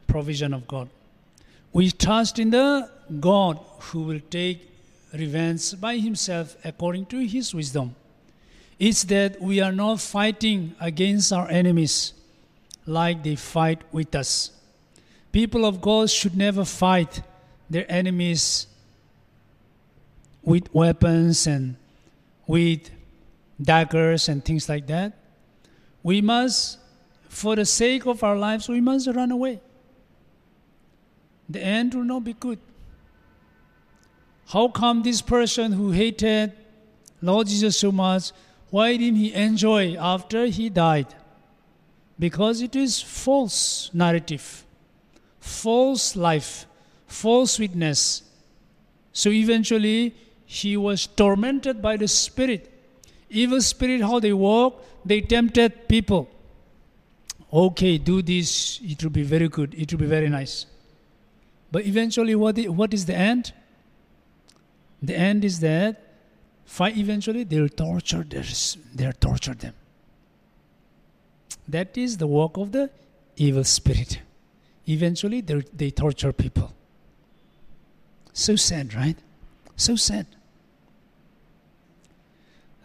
provision 0.06 0.52
of 0.52 0.68
God. 0.68 0.90
We 1.72 1.90
trust 1.90 2.38
in 2.38 2.50
the 2.50 2.90
God 3.20 3.58
who 3.80 4.02
will 4.02 4.20
take 4.30 4.70
revenge 5.14 5.80
by 5.80 5.96
himself 5.96 6.56
according 6.64 7.06
to 7.06 7.18
his 7.26 7.54
wisdom. 7.54 7.94
It's 8.78 9.04
that 9.04 9.40
we 9.40 9.60
are 9.60 9.72
not 9.72 10.00
fighting 10.00 10.74
against 10.80 11.32
our 11.32 11.48
enemies 11.48 12.12
like 12.86 13.22
they 13.22 13.36
fight 13.36 13.82
with 13.90 14.14
us. 14.14 14.50
People 15.32 15.64
of 15.64 15.80
God 15.80 16.10
should 16.10 16.36
never 16.36 16.64
fight 16.64 17.22
their 17.70 17.90
enemies 17.90 18.66
with 20.42 20.72
weapons 20.74 21.46
and 21.46 21.76
with 22.48 22.90
daggers 23.62 24.28
and 24.28 24.44
things 24.44 24.68
like 24.68 24.88
that. 24.88 25.12
We 26.02 26.20
must, 26.20 26.78
for 27.28 27.54
the 27.54 27.64
sake 27.64 28.06
of 28.06 28.24
our 28.24 28.36
lives, 28.36 28.68
we 28.68 28.80
must 28.80 29.06
run 29.06 29.30
away. 29.30 29.60
The 31.48 31.62
end 31.62 31.94
will 31.94 32.04
not 32.04 32.24
be 32.24 32.32
good. 32.32 32.58
How 34.48 34.68
come 34.68 35.02
this 35.02 35.22
person 35.22 35.72
who 35.72 35.90
hated 35.90 36.52
Lord 37.20 37.48
Jesus 37.48 37.78
so 37.78 37.92
much, 37.92 38.32
why 38.70 38.96
didn't 38.96 39.16
he 39.16 39.32
enjoy 39.34 39.96
after 39.96 40.46
he 40.46 40.70
died? 40.70 41.14
Because 42.18 42.62
it 42.62 42.74
is 42.74 43.00
false 43.00 43.90
narrative, 43.92 44.64
false 45.40 46.16
life, 46.16 46.66
false 47.06 47.58
witness. 47.58 48.22
So 49.12 49.30
eventually 49.30 50.14
he 50.50 50.78
was 50.78 51.06
tormented 51.06 51.82
by 51.82 51.98
the 51.98 52.08
spirit. 52.08 52.72
Evil 53.28 53.60
spirit, 53.60 54.00
how 54.00 54.18
they 54.18 54.32
walk, 54.32 54.82
they 55.04 55.20
tempted 55.20 55.86
people. 55.86 56.26
Okay, 57.52 57.98
do 57.98 58.22
this, 58.22 58.80
it 58.82 59.02
will 59.02 59.10
be 59.10 59.24
very 59.24 59.48
good, 59.48 59.74
it 59.74 59.92
will 59.92 60.00
be 60.00 60.06
very 60.06 60.30
nice. 60.30 60.64
But 61.70 61.84
eventually, 61.84 62.34
what 62.34 62.56
is, 62.56 62.70
what 62.70 62.94
is 62.94 63.04
the 63.04 63.14
end? 63.14 63.52
The 65.02 65.14
end 65.14 65.44
is 65.44 65.60
that 65.60 66.02
fight 66.64 66.96
eventually 66.96 67.44
they'll 67.44 67.68
torture 67.68 68.24
their, 68.24 68.44
they'll 68.94 69.12
torture 69.12 69.54
them. 69.54 69.74
That 71.68 71.98
is 71.98 72.16
the 72.16 72.26
work 72.26 72.56
of 72.56 72.72
the 72.72 72.88
evil 73.36 73.64
spirit. 73.64 74.20
Eventually, 74.88 75.42
they 75.42 75.90
torture 75.90 76.32
people. 76.32 76.72
So 78.32 78.56
sad, 78.56 78.94
right? 78.94 79.18
So 79.76 79.94
sad. 79.94 80.26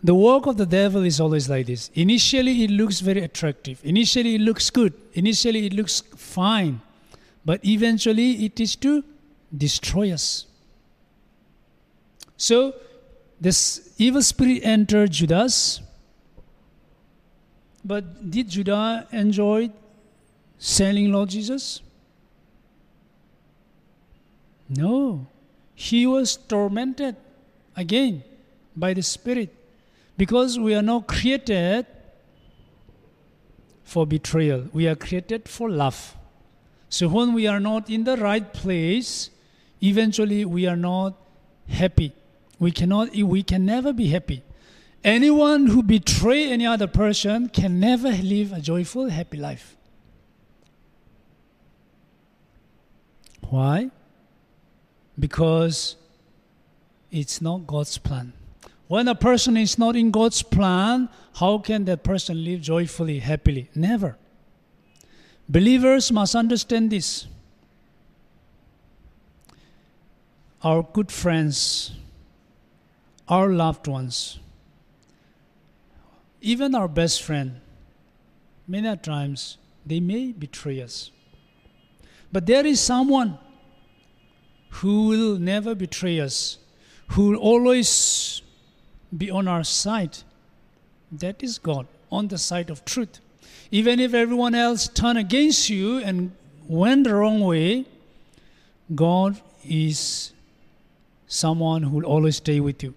The 0.03 0.13
work 0.13 0.47
of 0.47 0.57
the 0.57 0.65
devil 0.65 1.03
is 1.03 1.21
always 1.21 1.49
like 1.49 1.67
this. 1.67 1.89
Initially, 1.93 2.63
it 2.65 2.71
looks 2.71 2.99
very 2.99 3.21
attractive. 3.23 3.79
Initially, 3.85 4.35
it 4.35 4.41
looks 4.41 4.69
good. 4.69 4.93
Initially, 5.13 5.65
it 5.65 5.73
looks 5.73 6.01
fine. 6.17 6.81
But 7.45 7.63
eventually, 7.63 8.45
it 8.45 8.59
is 8.59 8.75
to 8.77 9.03
destroy 9.55 10.11
us. 10.11 10.45
So, 12.35 12.73
this 13.39 13.93
evil 13.97 14.21
spirit 14.21 14.61
entered 14.63 15.11
Judas. 15.11 15.81
But 17.85 18.29
did 18.29 18.49
Judah 18.49 19.07
enjoy 19.11 19.71
selling 20.57 21.13
Lord 21.13 21.29
Jesus? 21.29 21.81
No. 24.67 25.27
He 25.75 26.05
was 26.05 26.35
tormented 26.35 27.15
again 27.75 28.23
by 28.75 28.93
the 28.93 29.01
Spirit 29.01 29.53
because 30.17 30.59
we 30.59 30.75
are 30.75 30.81
not 30.81 31.07
created 31.07 31.85
for 33.83 34.05
betrayal, 34.07 34.67
we 34.73 34.87
are 34.87 34.95
created 34.95 35.47
for 35.47 35.69
love. 35.69 36.15
So 36.89 37.07
when 37.07 37.33
we 37.33 37.47
are 37.47 37.59
not 37.59 37.89
in 37.89 38.03
the 38.03 38.17
right 38.17 38.53
place, 38.53 39.29
eventually 39.81 40.45
we 40.45 40.67
are 40.67 40.75
not 40.75 41.15
happy. 41.67 42.13
We 42.59 42.71
cannot 42.71 43.15
we 43.15 43.43
can 43.43 43.65
never 43.65 43.91
be 43.91 44.07
happy. 44.07 44.43
Anyone 45.03 45.67
who 45.67 45.83
betray 45.83 46.49
any 46.49 46.65
other 46.65 46.87
person 46.87 47.49
can 47.49 47.79
never 47.79 48.09
live 48.09 48.53
a 48.53 48.61
joyful, 48.61 49.09
happy 49.09 49.37
life. 49.37 49.75
Why? 53.49 53.91
Because 55.19 55.97
it's 57.11 57.41
not 57.41 57.67
God's 57.67 57.97
plan. 57.97 58.33
When 58.87 59.07
a 59.07 59.15
person 59.15 59.57
is 59.57 59.77
not 59.77 59.95
in 59.95 60.11
God's 60.11 60.43
plan, 60.43 61.09
how 61.35 61.57
can 61.57 61.85
that 61.85 62.03
person 62.03 62.43
live 62.43 62.61
joyfully, 62.61 63.19
happily? 63.19 63.69
Never. 63.73 64.17
Believers 65.49 66.11
must 66.11 66.35
understand 66.35 66.91
this. 66.91 67.27
Our 70.61 70.83
good 70.83 71.11
friends, 71.11 71.91
our 73.27 73.49
loved 73.49 73.87
ones, 73.87 74.39
even 76.41 76.75
our 76.75 76.87
best 76.87 77.23
friend, 77.23 77.59
many 78.67 78.95
times 78.97 79.57
they 79.85 79.99
may 79.99 80.31
betray 80.31 80.81
us. 80.81 81.11
But 82.31 82.45
there 82.45 82.65
is 82.65 82.79
someone 82.79 83.37
who 84.69 85.07
will 85.07 85.37
never 85.37 85.75
betray 85.75 86.19
us, 86.19 86.57
who 87.09 87.31
will 87.31 87.37
always 87.37 88.41
be 89.17 89.29
on 89.29 89.47
our 89.47 89.63
side. 89.63 90.17
That 91.11 91.43
is 91.43 91.57
God, 91.57 91.87
on 92.11 92.27
the 92.27 92.37
side 92.37 92.69
of 92.69 92.83
truth. 92.85 93.19
Even 93.71 93.99
if 93.99 94.13
everyone 94.13 94.55
else 94.55 94.87
turn 94.87 95.17
against 95.17 95.69
you 95.69 95.99
and 95.99 96.31
went 96.67 97.05
the 97.05 97.15
wrong 97.15 97.41
way, 97.41 97.85
God 98.93 99.39
is 99.65 100.31
someone 101.27 101.83
who 101.83 101.97
will 101.97 102.05
always 102.05 102.37
stay 102.37 102.59
with 102.59 102.83
you. 102.83 102.93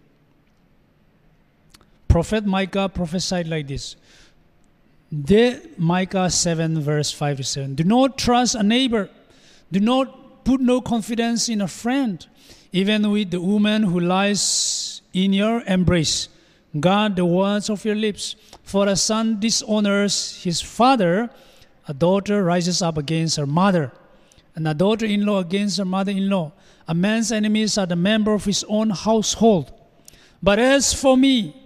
Prophet 2.08 2.46
Micah 2.46 2.88
prophesied 2.88 3.48
like 3.48 3.66
this. 3.66 3.96
The 5.10 5.62
Micah 5.76 6.30
7 6.30 6.80
verse 6.80 7.12
5 7.12 7.38
to 7.38 7.44
7. 7.44 7.74
Do 7.74 7.84
not 7.84 8.18
trust 8.18 8.54
a 8.54 8.62
neighbor. 8.62 9.08
Do 9.70 9.80
not 9.80 10.44
put 10.44 10.60
no 10.60 10.80
confidence 10.80 11.48
in 11.48 11.60
a 11.60 11.68
friend, 11.68 12.24
even 12.72 13.10
with 13.10 13.30
the 13.30 13.40
woman 13.40 13.82
who 13.82 14.00
lies 14.00 14.40
in 15.16 15.32
your 15.32 15.62
embrace. 15.66 16.28
Guard 16.78 17.16
the 17.16 17.24
words 17.24 17.70
of 17.70 17.84
your 17.84 17.94
lips. 17.94 18.36
For 18.62 18.86
a 18.86 18.96
son 18.96 19.40
dishonors 19.40 20.42
his 20.42 20.60
father, 20.60 21.30
a 21.88 21.94
daughter 21.94 22.44
rises 22.44 22.82
up 22.82 22.98
against 22.98 23.36
her 23.36 23.46
mother, 23.46 23.92
and 24.54 24.68
a 24.68 24.74
daughter 24.74 25.06
in 25.06 25.24
law 25.24 25.38
against 25.38 25.78
her 25.78 25.84
mother 25.84 26.12
in 26.12 26.28
law. 26.28 26.52
A 26.86 26.94
man's 26.94 27.32
enemies 27.32 27.78
are 27.78 27.86
the 27.86 27.96
member 27.96 28.34
of 28.34 28.44
his 28.44 28.64
own 28.68 28.90
household. 28.90 29.72
But 30.42 30.58
as 30.58 30.92
for 30.92 31.16
me, 31.16 31.56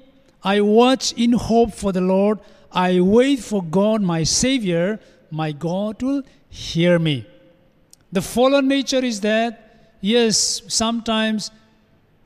I 0.44 0.60
watch 0.60 1.12
in 1.14 1.32
hope 1.32 1.74
for 1.74 1.92
the 1.92 2.00
Lord. 2.00 2.38
I 2.70 3.00
wait 3.00 3.40
for 3.40 3.62
God, 3.62 4.00
my 4.00 4.22
Savior. 4.22 5.00
My 5.30 5.52
God 5.52 6.02
will 6.02 6.22
hear 6.48 6.98
me. 6.98 7.26
The 8.12 8.22
fallen 8.22 8.68
nature 8.68 9.04
is 9.04 9.20
that, 9.20 9.94
yes, 10.00 10.62
sometimes 10.68 11.50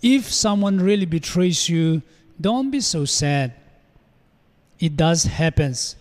if 0.04 0.30
someone 0.30 0.78
really 0.78 1.06
betrays 1.06 1.66
you, 1.66 2.02
don't 2.38 2.70
be 2.70 2.80
so 2.80 3.06
sad. 3.06 3.54
It 4.78 4.98
does 4.98 5.24
happens. 5.24 5.96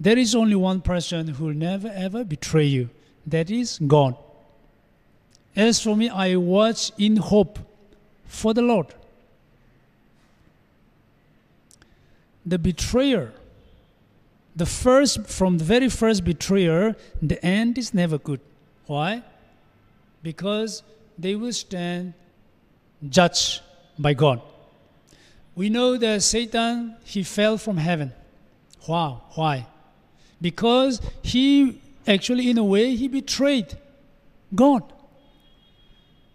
There 0.00 0.16
is 0.16 0.34
only 0.34 0.56
one 0.56 0.80
person 0.80 1.28
who 1.28 1.44
will 1.44 1.54
never 1.54 1.88
ever 1.88 2.24
betray 2.24 2.64
you. 2.64 2.88
That 3.26 3.50
is 3.50 3.78
God. 3.86 4.16
As 5.54 5.82
for 5.82 5.94
me, 5.96 6.08
I 6.08 6.36
watch 6.36 6.92
in 6.96 7.16
hope 7.18 7.58
for 8.24 8.54
the 8.54 8.62
Lord. 8.62 8.94
The 12.46 12.58
betrayer, 12.58 13.32
the 14.54 14.66
first, 14.66 15.26
from 15.26 15.58
the 15.58 15.64
very 15.64 15.90
first 15.90 16.24
betrayer, 16.24 16.96
the 17.20 17.44
end 17.44 17.76
is 17.76 17.92
never 17.92 18.16
good. 18.16 18.40
Why? 18.86 19.22
Because 20.22 20.82
they 21.18 21.34
will 21.34 21.52
stand 21.52 22.14
judged 23.08 23.62
by 23.98 24.14
God. 24.14 24.40
We 25.54 25.70
know 25.70 25.96
that 25.96 26.22
Satan, 26.22 26.96
he 27.04 27.22
fell 27.22 27.56
from 27.56 27.78
heaven. 27.78 28.12
Wow, 28.86 29.22
why? 29.34 29.66
Because 30.40 31.00
he 31.22 31.80
actually, 32.06 32.50
in 32.50 32.58
a 32.58 32.64
way, 32.64 32.94
he 32.94 33.08
betrayed 33.08 33.76
God. 34.54 34.82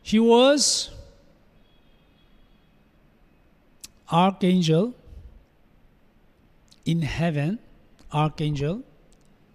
He 0.02 0.20
was 0.20 0.90
archangel 4.12 4.94
in 6.86 7.02
heaven, 7.02 7.60
archangel. 8.12 8.82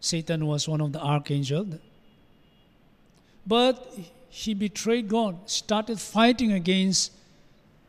Satan 0.00 0.46
was 0.46 0.68
one 0.68 0.80
of 0.80 0.92
the 0.92 1.00
archangels. 1.00 1.74
But 3.44 3.92
he 4.36 4.52
betrayed 4.52 5.08
God, 5.08 5.34
started 5.48 5.98
fighting 5.98 6.52
against 6.52 7.10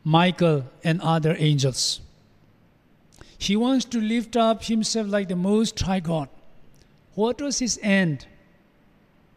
Michael 0.05 0.63
and 0.81 1.01
other 1.01 1.35
angels. 1.37 1.99
He 3.37 3.57
wants 3.57 3.83
to 3.83 3.99
lift 3.99 4.37
up 4.37 4.63
himself 4.63 5.09
like 5.09 5.27
the 5.27 5.35
Most 5.35 5.77
High 5.77 5.99
God. 5.99 6.29
What 7.15 7.41
was 7.41 7.59
his 7.59 7.77
end? 7.83 8.27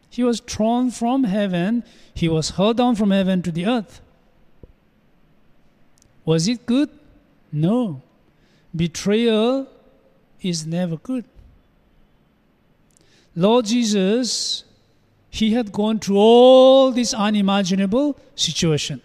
He 0.09 0.23
was 0.23 0.39
thrown 0.39 0.89
from 0.89 1.25
heaven, 1.25 1.83
he 2.13 2.29
was 2.29 2.51
hurled 2.51 2.77
down 2.77 2.95
from 2.95 3.11
heaven 3.11 3.41
to 3.41 3.51
the 3.51 3.65
earth. 3.65 3.99
Was 6.23 6.47
it 6.47 6.65
good? 6.65 6.89
No. 7.51 8.01
Betrayal 8.73 9.67
is 10.41 10.65
never 10.65 10.95
good. 10.95 11.25
Lord 13.35 13.65
Jesus, 13.65 14.63
he 15.31 15.53
had 15.53 15.71
gone 15.71 15.97
through 15.97 16.17
all 16.17 16.91
this 16.91 17.13
unimaginable 17.13 18.19
situation. 18.35 19.01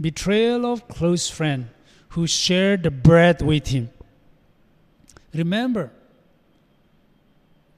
Betrayal 0.00 0.64
of 0.64 0.86
close 0.88 1.28
friend 1.28 1.68
who 2.10 2.28
shared 2.28 2.84
the 2.84 2.90
bread 2.90 3.42
with 3.42 3.66
him. 3.66 3.90
Remember, 5.34 5.90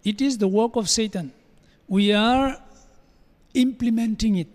it 0.05 0.21
is 0.21 0.37
the 0.39 0.47
work 0.47 0.77
of 0.77 0.91
Satan. 0.91 1.33
We 1.89 2.13
are 2.13 2.61
implementing 3.55 4.37
it. 4.37 4.49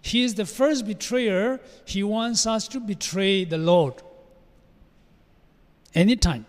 He 0.00 0.22
is 0.22 0.34
the 0.34 0.46
first 0.46 0.86
betrayer. 0.86 1.60
He 1.84 2.02
wants 2.02 2.46
us 2.46 2.66
to 2.68 2.80
betray 2.80 3.44
the 3.44 3.58
Lord. 3.58 3.94
Anytime. 5.94 6.46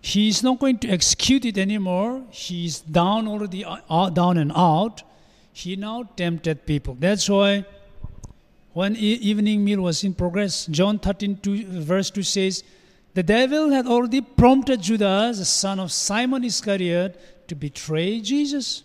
He 0.00 0.28
is 0.28 0.42
not 0.42 0.58
going 0.58 0.78
to 0.78 0.88
execute 0.88 1.44
it 1.44 1.58
anymore. 1.58 2.22
He 2.30 2.66
is 2.66 2.80
down 2.80 3.28
already, 3.28 3.64
uh, 3.64 4.10
down 4.10 4.38
and 4.38 4.52
out. 4.54 5.02
He 5.52 5.76
now 5.76 6.04
tempted 6.16 6.64
people. 6.64 6.96
That's 6.98 7.28
why 7.28 7.66
when 8.72 8.96
e- 8.96 9.20
evening 9.30 9.64
meal 9.64 9.82
was 9.82 10.02
in 10.04 10.14
progress, 10.14 10.66
John 10.66 10.98
13, 10.98 11.36
2, 11.42 11.82
verse 11.82 12.10
2 12.10 12.22
says, 12.22 12.64
the 13.12 13.22
devil 13.22 13.70
had 13.70 13.86
already 13.86 14.20
prompted 14.20 14.80
Judas, 14.82 15.38
the 15.38 15.44
son 15.44 15.80
of 15.80 15.90
Simon 15.90 16.44
Iscariot, 16.44 17.48
to 17.48 17.54
betray 17.54 18.20
Jesus. 18.20 18.84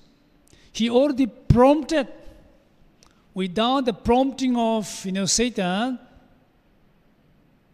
He 0.71 0.89
already 0.89 1.28
prompted. 1.28 2.08
Without 3.34 3.86
the 3.86 3.93
prompting 3.93 4.56
of 4.58 5.06
you 5.06 5.12
know 5.12 5.25
Satan, 5.25 5.99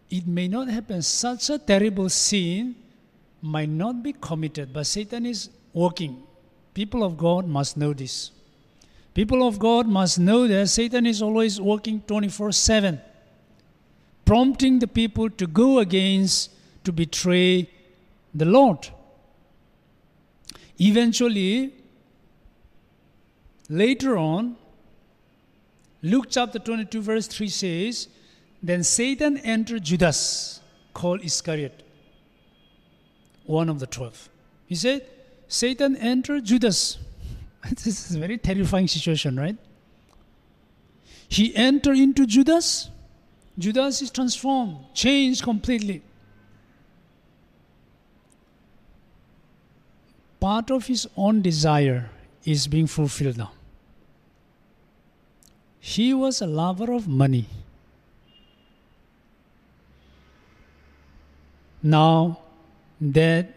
it 0.09 0.27
may 0.27 0.47
not 0.47 0.67
happen. 0.67 1.01
Such 1.01 1.49
a 1.49 1.57
terrible 1.57 2.09
sin 2.09 2.75
might 3.41 3.69
not 3.69 4.03
be 4.03 4.13
committed, 4.13 4.73
but 4.73 4.85
Satan 4.85 5.25
is 5.25 5.49
working. 5.73 6.23
People 6.73 7.03
of 7.03 7.17
God 7.17 7.47
must 7.47 7.77
know 7.77 7.93
this. 7.93 8.31
People 9.13 9.45
of 9.47 9.59
God 9.59 9.87
must 9.87 10.19
know 10.19 10.47
that 10.47 10.69
Satan 10.69 11.05
is 11.05 11.21
always 11.21 11.59
working 11.59 12.01
24 12.01 12.51
7 12.51 13.01
prompting 14.31 14.79
the 14.79 14.87
people 14.87 15.29
to 15.29 15.45
go 15.45 15.79
against, 15.79 16.51
to 16.85 16.91
betray 16.93 17.69
the 18.33 18.45
Lord. 18.45 18.87
Eventually, 20.79 21.73
later 23.67 24.17
on, 24.17 24.55
Luke 26.01 26.27
chapter 26.29 26.59
22, 26.59 27.01
verse 27.01 27.27
3 27.27 27.49
says, 27.49 28.07
Then 28.63 28.83
Satan 28.83 29.37
entered 29.39 29.83
Judas, 29.83 30.61
called 30.93 31.25
Iscariot, 31.25 31.83
one 33.51 33.69
of 33.69 33.79
the 33.79 33.87
twelve. 33.87 34.29
He 34.65 34.75
said, 34.75 35.05
Satan 35.47 35.95
entered 35.97 36.45
Judas. 36.45 36.97
this 37.69 38.09
is 38.09 38.15
a 38.15 38.19
very 38.19 38.37
terrifying 38.37 38.87
situation, 38.87 39.37
right? 39.37 39.57
He 41.27 41.55
entered 41.55 41.97
into 41.97 42.25
Judas 42.25 42.89
Judas 43.57 44.01
is 44.01 44.09
transformed, 44.09 44.77
changed 44.93 45.43
completely. 45.43 46.01
Part 50.39 50.71
of 50.71 50.87
his 50.87 51.07
own 51.15 51.41
desire 51.41 52.09
is 52.43 52.67
being 52.67 52.87
fulfilled 52.87 53.37
now. 53.37 53.51
He 55.79 56.13
was 56.13 56.41
a 56.41 56.47
lover 56.47 56.91
of 56.91 57.07
money. 57.07 57.45
Now, 61.83 62.39
that 63.01 63.53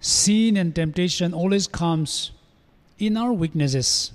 sin 0.00 0.58
and 0.58 0.74
temptation 0.74 1.32
always 1.32 1.66
comes 1.66 2.30
in 2.98 3.16
our 3.16 3.32
weaknesses. 3.32 4.12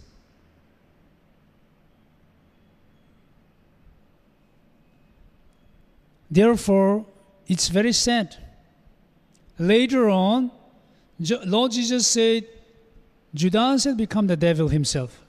Therefore, 6.30 7.06
it's 7.48 7.70
very 7.70 7.94
sad. 7.94 8.36
Later 9.58 10.10
on, 10.10 10.52
Lord 11.46 11.72
Jesus 11.72 12.06
said, 12.06 12.46
Judas 13.34 13.86
had 13.86 13.98
become 13.98 14.28
the 14.28 14.38
devil 14.38 14.68
himself. 14.68 15.22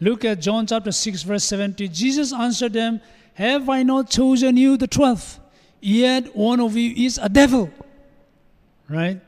Look 0.00 0.24
at 0.24 0.40
John 0.40 0.66
chapter 0.66 0.92
6, 0.92 1.22
verse 1.22 1.44
70. 1.44 1.88
Jesus 1.88 2.32
answered 2.32 2.72
them, 2.72 3.00
Have 3.34 3.68
I 3.68 3.82
not 3.82 4.10
chosen 4.10 4.56
you, 4.56 4.76
the 4.76 4.86
twelve? 4.86 5.38
Yet 5.80 6.36
one 6.36 6.60
of 6.60 6.76
you 6.76 7.06
is 7.06 7.18
a 7.18 7.28
devil. 7.28 7.70
Right? 8.92 9.20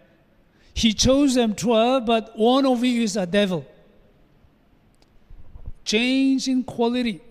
He 0.74 0.92
chose 0.92 1.35
them 1.35 1.55
twelve, 1.55 2.05
but 2.05 2.37
one 2.37 2.66
of 2.66 2.85
you 2.85 3.03
is 3.03 3.16
a 3.16 3.24
devil. 3.24 3.64
Change 5.85 6.48
in 6.48 6.64
quality. 6.64 7.22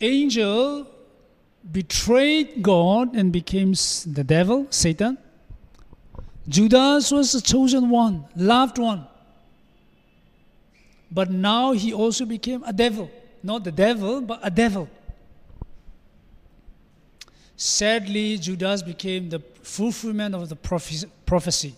Angel 0.00 0.86
betrayed 1.70 2.62
God 2.62 3.14
and 3.14 3.32
became 3.32 3.72
the 3.72 4.24
devil, 4.26 4.66
Satan. 4.68 5.16
Judas 6.46 7.10
was 7.10 7.32
the 7.32 7.40
chosen 7.40 7.88
one, 7.88 8.24
loved 8.36 8.78
one. 8.78 9.06
But 11.10 11.30
now 11.30 11.72
he 11.72 11.94
also 11.94 12.26
became 12.26 12.64
a 12.64 12.72
devil. 12.72 13.10
Not 13.42 13.64
the 13.64 13.72
devil, 13.72 14.20
but 14.20 14.40
a 14.42 14.50
devil. 14.50 14.88
Sadly, 17.62 18.38
Judas 18.38 18.82
became 18.82 19.28
the 19.28 19.38
fulfillment 19.62 20.34
of 20.34 20.48
the 20.48 20.56
prophecy. 20.56 21.76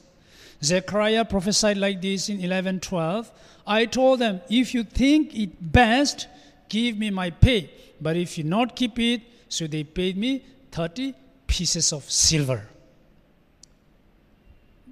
Zechariah 0.62 1.26
prophesied 1.26 1.76
like 1.76 2.00
this 2.00 2.30
in 2.30 2.40
11:12. 2.40 3.30
I 3.66 3.84
told 3.84 4.20
them, 4.20 4.40
if 4.48 4.72
you 4.72 4.82
think 4.82 5.34
it 5.34 5.50
best, 5.72 6.26
give 6.70 6.96
me 6.96 7.10
my 7.10 7.28
pay. 7.28 7.70
But 8.00 8.16
if 8.16 8.38
you 8.38 8.44
not 8.44 8.74
keep 8.74 8.98
it, 8.98 9.20
so 9.50 9.66
they 9.66 9.84
paid 9.84 10.16
me 10.16 10.42
30 10.72 11.12
pieces 11.46 11.92
of 11.92 12.10
silver. 12.10 12.66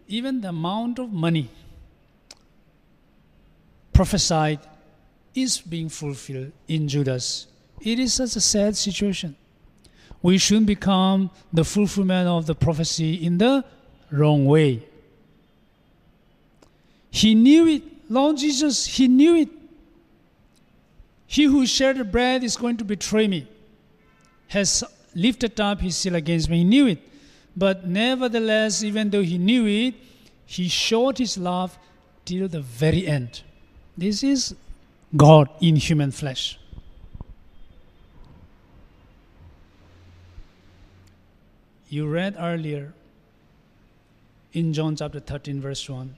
Even 0.09 0.43
the 0.43 0.51
amount 0.51 0.99
of 0.99 1.11
money 1.11 1.49
prophesied 3.95 4.61
is 5.35 5.59
being 5.59 5.89
fulfilled 5.89 6.53
in 6.69 6.87
Judas. 6.87 7.47
It 7.81 7.99
is 7.99 8.13
such 8.13 8.37
a 8.37 8.43
sad 8.43 8.77
situation. 8.77 9.37
We 10.23 10.39
shouldn't 10.39 10.67
become 10.67 11.31
the 11.53 11.65
fulfillment 11.65 12.29
of 12.29 12.47
the 12.47 12.55
prophecy 12.55 13.15
in 13.15 13.39
the 13.39 13.65
wrong 14.11 14.47
way. 14.47 14.87
He 17.11 17.35
knew 17.35 17.67
it. 17.69 17.83
Lord 18.09 18.39
Jesus, 18.39 18.87
He 18.87 19.09
knew 19.09 19.37
it. 19.37 19.49
He 21.27 21.45
who 21.45 21.67
shared 21.67 21.97
the 21.97 22.05
bread 22.05 22.45
is 22.45 22.57
going 22.57 22.77
to 22.77 22.85
betray 22.85 23.27
me, 23.27 23.49
has 24.49 24.85
lifted 25.15 25.59
up 25.61 25.81
his 25.81 25.97
seal 25.97 26.15
against 26.15 26.51
me. 26.51 26.59
He 26.59 26.65
knew 26.65 26.87
it. 26.87 26.99
But 27.57 27.87
nevertheless, 27.87 28.83
even 28.83 29.09
though 29.09 29.23
he 29.23 29.39
knew 29.39 29.67
it, 29.67 29.95
he 30.45 30.69
showed 30.69 31.17
his 31.17 31.39
love 31.39 31.79
till 32.27 32.49
the 32.49 32.61
very 32.61 33.07
end. 33.07 33.43
This 33.97 34.23
is 34.23 34.55
God 35.17 35.49
in 35.61 35.77
human 35.77 36.11
flesh. 36.11 36.59
You 41.93 42.09
read 42.09 42.37
earlier 42.39 42.95
in 44.55 44.73
John 44.73 44.97
chapter 44.97 45.21
13, 45.21 45.61
verse 45.61 45.87
1. 45.87 46.17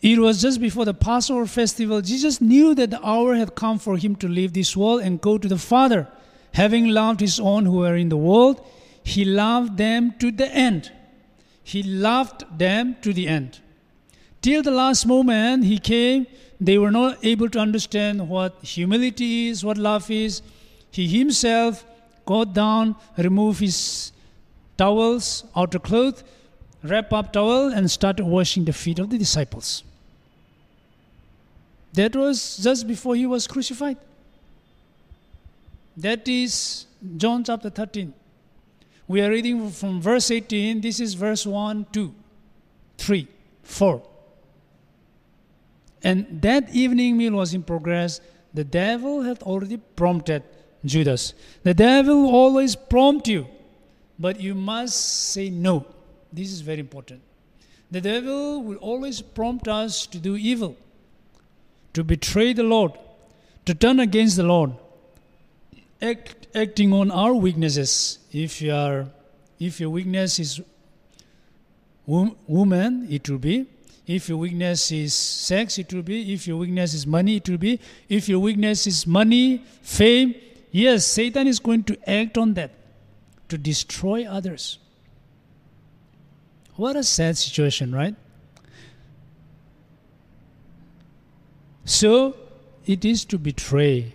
It 0.00 0.20
was 0.20 0.40
just 0.40 0.60
before 0.60 0.84
the 0.84 0.94
Passover 0.94 1.44
festival. 1.44 2.00
Jesus 2.00 2.40
knew 2.40 2.72
that 2.76 2.90
the 2.90 3.04
hour 3.04 3.34
had 3.34 3.56
come 3.56 3.80
for 3.80 3.96
him 3.96 4.14
to 4.14 4.28
leave 4.28 4.52
this 4.52 4.76
world 4.76 5.02
and 5.02 5.20
go 5.20 5.38
to 5.38 5.48
the 5.48 5.58
Father. 5.58 6.06
Having 6.52 6.90
loved 6.90 7.18
his 7.18 7.40
own 7.40 7.66
who 7.66 7.78
were 7.78 7.96
in 7.96 8.10
the 8.10 8.16
world, 8.16 8.64
he 9.02 9.24
loved 9.24 9.76
them 9.76 10.14
to 10.20 10.30
the 10.30 10.46
end. 10.54 10.92
He 11.64 11.82
loved 11.82 12.44
them 12.56 12.94
to 13.02 13.12
the 13.12 13.26
end. 13.26 13.58
Till 14.40 14.62
the 14.62 14.70
last 14.70 15.04
moment, 15.04 15.64
he 15.64 15.80
came. 15.80 16.28
They 16.60 16.78
were 16.78 16.92
not 16.92 17.18
able 17.24 17.48
to 17.48 17.58
understand 17.58 18.28
what 18.28 18.54
humility 18.62 19.48
is, 19.48 19.64
what 19.64 19.78
love 19.78 20.08
is. 20.12 20.42
He 20.92 21.08
himself 21.08 21.84
got 22.24 22.52
down, 22.54 22.94
removed 23.18 23.58
his 23.58 24.11
towels, 24.82 25.26
outer 25.54 25.78
cloth, 25.88 26.22
wrap 26.82 27.12
up 27.12 27.32
towel, 27.32 27.72
and 27.80 27.90
start 27.90 28.20
washing 28.20 28.64
the 28.70 28.72
feet 28.82 28.98
of 28.98 29.10
the 29.10 29.18
disciples. 29.18 29.84
That 31.92 32.16
was 32.16 32.38
just 32.56 32.88
before 32.88 33.14
he 33.14 33.26
was 33.26 33.46
crucified. 33.46 33.98
That 35.96 36.26
is 36.26 36.86
John 37.16 37.44
chapter 37.44 37.70
13. 37.70 38.12
We 39.06 39.20
are 39.20 39.30
reading 39.30 39.70
from 39.70 40.00
verse 40.00 40.30
18. 40.30 40.80
This 40.80 41.00
is 41.00 41.14
verse 41.14 41.46
1, 41.46 41.86
2, 41.92 42.14
3, 42.98 43.28
4. 43.62 44.02
And 46.02 46.42
that 46.42 46.74
evening 46.74 47.18
meal 47.18 47.34
was 47.34 47.52
in 47.54 47.62
progress. 47.62 48.20
The 48.54 48.64
devil 48.64 49.22
had 49.22 49.42
already 49.42 49.76
prompted 49.76 50.42
Judas. 50.84 51.34
The 51.62 51.74
devil 51.74 52.26
always 52.26 52.74
prompt 52.74 53.28
you, 53.28 53.46
but 54.22 54.40
you 54.40 54.54
must 54.54 55.32
say 55.32 55.50
no. 55.50 55.84
This 56.32 56.52
is 56.52 56.60
very 56.60 56.78
important. 56.78 57.20
The 57.90 58.00
devil 58.00 58.62
will 58.62 58.76
always 58.76 59.20
prompt 59.20 59.66
us 59.66 60.06
to 60.06 60.18
do 60.18 60.36
evil, 60.36 60.76
to 61.94 62.04
betray 62.04 62.52
the 62.52 62.62
Lord, 62.62 62.92
to 63.66 63.74
turn 63.74 63.98
against 63.98 64.36
the 64.36 64.44
Lord, 64.44 64.74
act, 66.00 66.46
acting 66.54 66.92
on 66.92 67.10
our 67.10 67.34
weaknesses. 67.34 68.20
If 68.32 68.62
you 68.62 68.72
are, 68.72 69.08
if 69.58 69.80
your 69.80 69.90
weakness 69.90 70.38
is 70.38 70.60
woman, 72.06 73.08
it 73.10 73.28
will 73.28 73.38
be. 73.38 73.66
If 74.06 74.28
your 74.28 74.38
weakness 74.38 74.92
is 74.92 75.14
sex, 75.14 75.78
it 75.78 75.92
will 75.92 76.02
be. 76.02 76.32
If 76.32 76.46
your 76.46 76.58
weakness 76.58 76.94
is 76.94 77.08
money, 77.08 77.36
it 77.36 77.48
will 77.48 77.58
be. 77.58 77.80
If 78.08 78.28
your 78.28 78.38
weakness 78.38 78.86
is 78.86 79.04
money, 79.04 79.64
fame, 79.82 80.36
yes, 80.70 81.06
Satan 81.06 81.48
is 81.48 81.58
going 81.58 81.82
to 81.84 81.98
act 82.08 82.38
on 82.38 82.54
that 82.54 82.81
to 83.52 83.58
destroy 83.58 84.24
others. 84.24 84.78
What 86.76 86.96
a 86.96 87.04
sad 87.04 87.36
situation, 87.36 87.94
right? 87.94 88.16
So 91.84 92.34
it 92.86 93.04
is 93.04 93.26
to 93.26 93.38
betray 93.38 94.14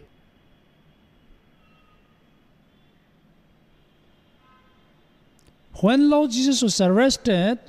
When 5.81 6.09
Lord 6.09 6.31
Jesus 6.31 6.63
was 6.63 6.81
arrested, 6.81 7.59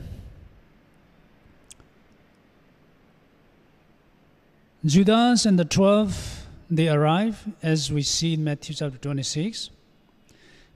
Judas 4.82 5.44
and 5.44 5.58
the 5.58 5.66
twelve 5.66 6.46
they 6.70 6.88
arrive, 6.88 7.44
as 7.62 7.92
we 7.92 8.00
see 8.00 8.32
in 8.32 8.44
Matthew 8.44 8.74
chapter 8.74 8.96
26. 8.96 9.68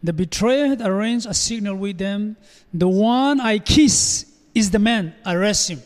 The 0.03 0.13
betrayer 0.13 0.67
had 0.67 0.81
arranged 0.83 1.27
a 1.27 1.35
signal 1.35 1.77
with 1.77 1.99
them. 1.99 2.37
The 2.75 2.89
one 2.89 3.41
I 3.41 3.59
kiss 3.59 4.27
is 4.55 4.71
the 4.71 4.79
man. 4.79 5.15
Arrest 5.25 5.71
him. 5.71 5.83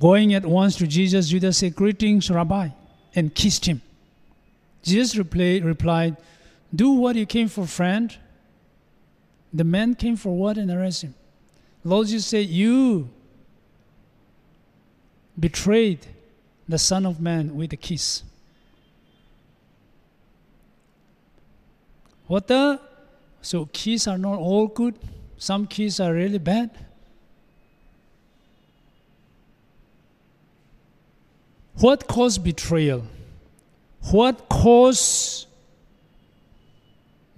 Going 0.00 0.34
at 0.34 0.44
once 0.44 0.76
to 0.76 0.86
Jesus, 0.86 1.28
Judas 1.28 1.58
said, 1.58 1.74
Greetings, 1.74 2.30
Rabbi, 2.30 2.68
and 3.14 3.34
kissed 3.34 3.66
him. 3.66 3.80
Jesus 4.82 5.16
replied, 5.16 6.16
Do 6.74 6.90
what 6.90 7.16
you 7.16 7.26
came 7.26 7.48
for, 7.48 7.66
friend. 7.66 8.16
The 9.52 9.64
man 9.64 9.94
came 9.94 10.16
for 10.16 10.36
what 10.36 10.58
and 10.58 10.70
arrest 10.70 11.02
him. 11.02 11.14
Lord 11.84 12.08
Jesus 12.08 12.26
said, 12.26 12.46
You 12.46 13.08
betrayed 15.38 16.06
the 16.68 16.78
Son 16.78 17.06
of 17.06 17.20
Man 17.20 17.56
with 17.56 17.72
a 17.72 17.76
kiss. 17.76 18.22
What 22.34 22.48
the? 22.48 22.80
So 23.42 23.66
keys 23.72 24.08
are 24.08 24.18
not 24.18 24.40
all 24.40 24.66
good. 24.66 24.96
Some 25.36 25.68
keys 25.68 26.00
are 26.00 26.12
really 26.12 26.38
bad. 26.38 26.70
What 31.74 32.08
caused 32.08 32.42
betrayal? 32.42 33.04
what 34.10 34.48
caused 34.48 35.46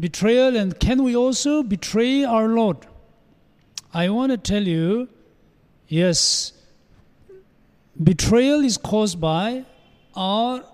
betrayal 0.00 0.56
and 0.56 0.80
can 0.80 1.04
we 1.04 1.14
also 1.14 1.62
betray 1.62 2.24
our 2.24 2.48
Lord? 2.48 2.78
I 3.92 4.08
want 4.08 4.32
to 4.32 4.38
tell 4.38 4.66
you, 4.66 5.08
yes, 5.88 6.52
betrayal 8.02 8.64
is 8.64 8.78
caused 8.78 9.20
by 9.20 9.66
our 10.14 10.64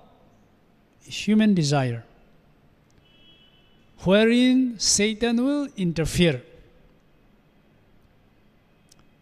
human 1.05 1.55
desire, 1.55 2.05
wherein 4.05 4.79
Satan 4.79 5.45
will 5.45 5.69
interfere. 5.77 6.43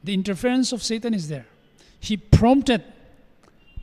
The 0.02 0.14
interference 0.14 0.72
of 0.72 0.82
Satan 0.82 1.14
is 1.14 1.28
there. 1.28 1.46
He 2.00 2.16
prompted, 2.16 2.82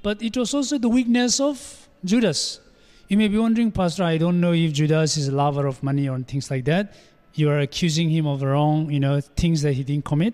but 0.02 0.22
it 0.22 0.36
was 0.36 0.54
also 0.54 0.78
the 0.78 0.90
weakness 0.90 1.40
of 1.40 1.88
Judas. 2.04 2.60
You 3.08 3.18
may 3.18 3.28
be 3.28 3.38
wondering, 3.38 3.72
Pastor, 3.72 4.04
I 4.04 4.18
don't 4.18 4.42
know 4.42 4.54
if 4.54 4.74
Judas 4.74 5.18
is 5.18 5.28
a 5.28 5.32
lover 5.32 5.68
of 5.68 5.82
money 5.84 6.10
or 6.10 6.20
things 6.20 6.50
like 6.50 6.66
that. 6.66 6.94
You 7.36 7.50
are 7.50 7.60
accusing 7.60 8.10
him 8.10 8.26
of 8.26 8.42
wrong, 8.42 8.90
you 8.92 9.00
know, 9.00 9.22
things 9.22 9.62
that 9.62 9.74
he 9.74 9.84
didn't 9.84 10.06
commit. 10.06 10.34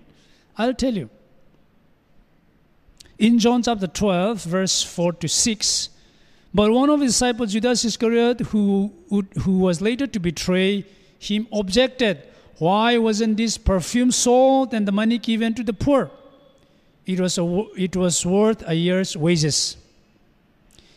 I'll 0.57 0.73
tell 0.73 0.93
you. 0.93 1.09
In 3.19 3.39
John 3.39 3.61
chapter 3.61 3.87
12, 3.87 4.43
verse 4.43 4.81
4 4.81 5.13
to 5.13 5.27
6, 5.27 5.89
but 6.53 6.71
one 6.71 6.89
of 6.89 7.01
his 7.01 7.13
disciples, 7.13 7.51
Judas 7.53 7.83
Iscariot, 7.83 8.41
who, 8.41 8.93
who 9.41 9.57
was 9.59 9.81
later 9.81 10.05
to 10.05 10.19
betray 10.19 10.85
him, 11.17 11.47
objected, 11.51 12.21
Why 12.59 12.97
wasn't 12.97 13.37
this 13.37 13.57
perfume 13.57 14.11
sold 14.11 14.73
and 14.73 14.87
the 14.87 14.91
money 14.91 15.17
given 15.17 15.55
to 15.55 15.63
the 15.63 15.73
poor? 15.73 16.11
It 17.05 17.19
was, 17.19 17.37
a, 17.37 17.65
it 17.75 17.95
was 17.95 18.25
worth 18.25 18.63
a 18.67 18.73
year's 18.73 19.17
wages. 19.17 19.77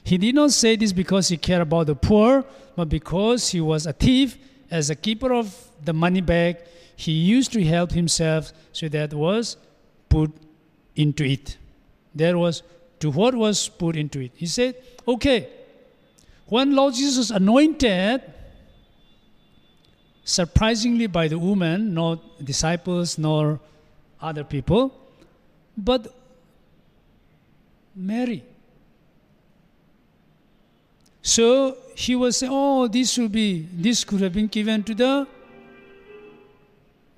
He 0.05 0.19
did 0.19 0.35
not 0.35 0.53
say 0.53 0.77
this 0.77 0.93
because 0.93 1.29
he 1.29 1.37
cared 1.37 1.63
about 1.63 1.87
the 1.87 1.97
poor, 1.97 2.45
but 2.77 2.89
because 2.89 3.49
he 3.51 3.61
was 3.61 3.87
a 3.87 3.93
thief. 3.93 4.39
As 4.71 4.91
a 4.91 4.95
keeper 4.95 5.33
of 5.33 5.53
the 5.85 5.93
money 5.93 6.21
bag, 6.21 6.59
he 6.97 7.13
used 7.13 7.53
to 7.53 7.65
help 7.65 7.93
himself, 7.93 8.53
so 8.73 8.89
that 8.89 9.15
was 9.15 9.57
put 10.09 10.31
into 10.95 11.25
it. 11.25 11.57
There 12.15 12.39
was 12.39 12.63
to 13.01 13.11
what 13.11 13.35
was 13.35 13.69
put 13.69 13.97
into 13.97 14.21
it. 14.21 14.33
He 14.35 14.47
said, 14.47 14.77
Okay, 15.07 15.49
when 16.47 16.75
Lord 16.75 16.95
Jesus 16.95 17.31
anointed, 17.31 18.23
surprisingly 20.25 21.07
by 21.07 21.29
the 21.29 21.39
woman, 21.39 21.95
not 21.95 22.45
disciples 22.45 23.19
nor 23.19 23.61
other 24.21 24.45
people, 24.45 24.95
but 25.77 26.15
Mary 27.95 28.45
so 31.27 31.77
he 31.97 32.15
was 32.15 32.37
saying, 32.37 32.53
oh, 32.55 32.87
this 32.87 33.11
should 33.11 33.33
be, 33.33 33.67
this 33.73 34.05
could 34.05 34.21
have 34.21 34.33
been 34.33 34.47
given 34.47 34.85
to 34.85 34.95
the, 34.95 35.27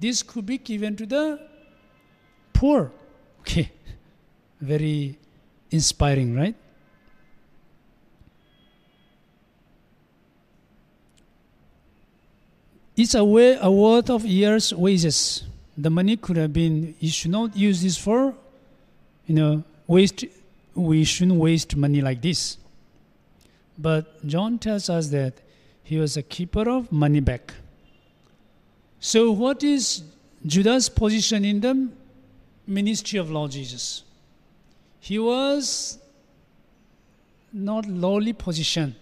this 0.01 0.23
could 0.23 0.47
be 0.47 0.57
given 0.57 0.97
to 0.97 1.07
the 1.07 1.39
poor. 2.53 2.91
Okay, 3.41 3.71
very 4.61 5.19
inspiring, 5.71 6.35
right? 6.35 6.55
It's 12.97 13.15
a 13.15 13.25
way 13.25 13.57
a 13.61 13.71
worth 13.71 14.11
of 14.11 14.25
years' 14.25 14.75
wages. 14.75 15.45
The 15.77 15.89
money 15.89 16.17
could 16.17 16.37
have 16.37 16.53
been. 16.53 16.97
You 16.99 17.11
should 17.11 17.31
not 17.31 17.57
use 17.57 17.81
this 17.81 17.97
for, 17.97 18.35
you 19.27 19.35
know, 19.37 19.63
waste. 19.87 20.25
We 20.75 21.05
shouldn't 21.05 21.39
waste 21.39 21.77
money 21.77 22.01
like 22.01 22.21
this. 22.21 22.59
But 23.79 24.27
John 24.27 24.59
tells 24.59 24.91
us 24.91 25.09
that 25.11 25.35
he 25.85 25.97
was 25.97 26.17
a 26.17 26.23
keeper 26.23 26.69
of 26.69 26.91
money 26.91 27.21
back. 27.21 27.55
So, 28.99 29.31
what 29.31 29.63
is 29.63 30.03
Judas' 30.45 30.89
position 30.89 31.45
in 31.45 31.61
the 31.61 31.89
ministry 32.67 33.21
of 33.21 33.31
Lord 33.31 33.53
Jesus? 33.53 34.03
He 35.09 35.19
was 35.19 35.99
not 37.51 37.87
lowly 37.87 38.35
position. 38.35 38.95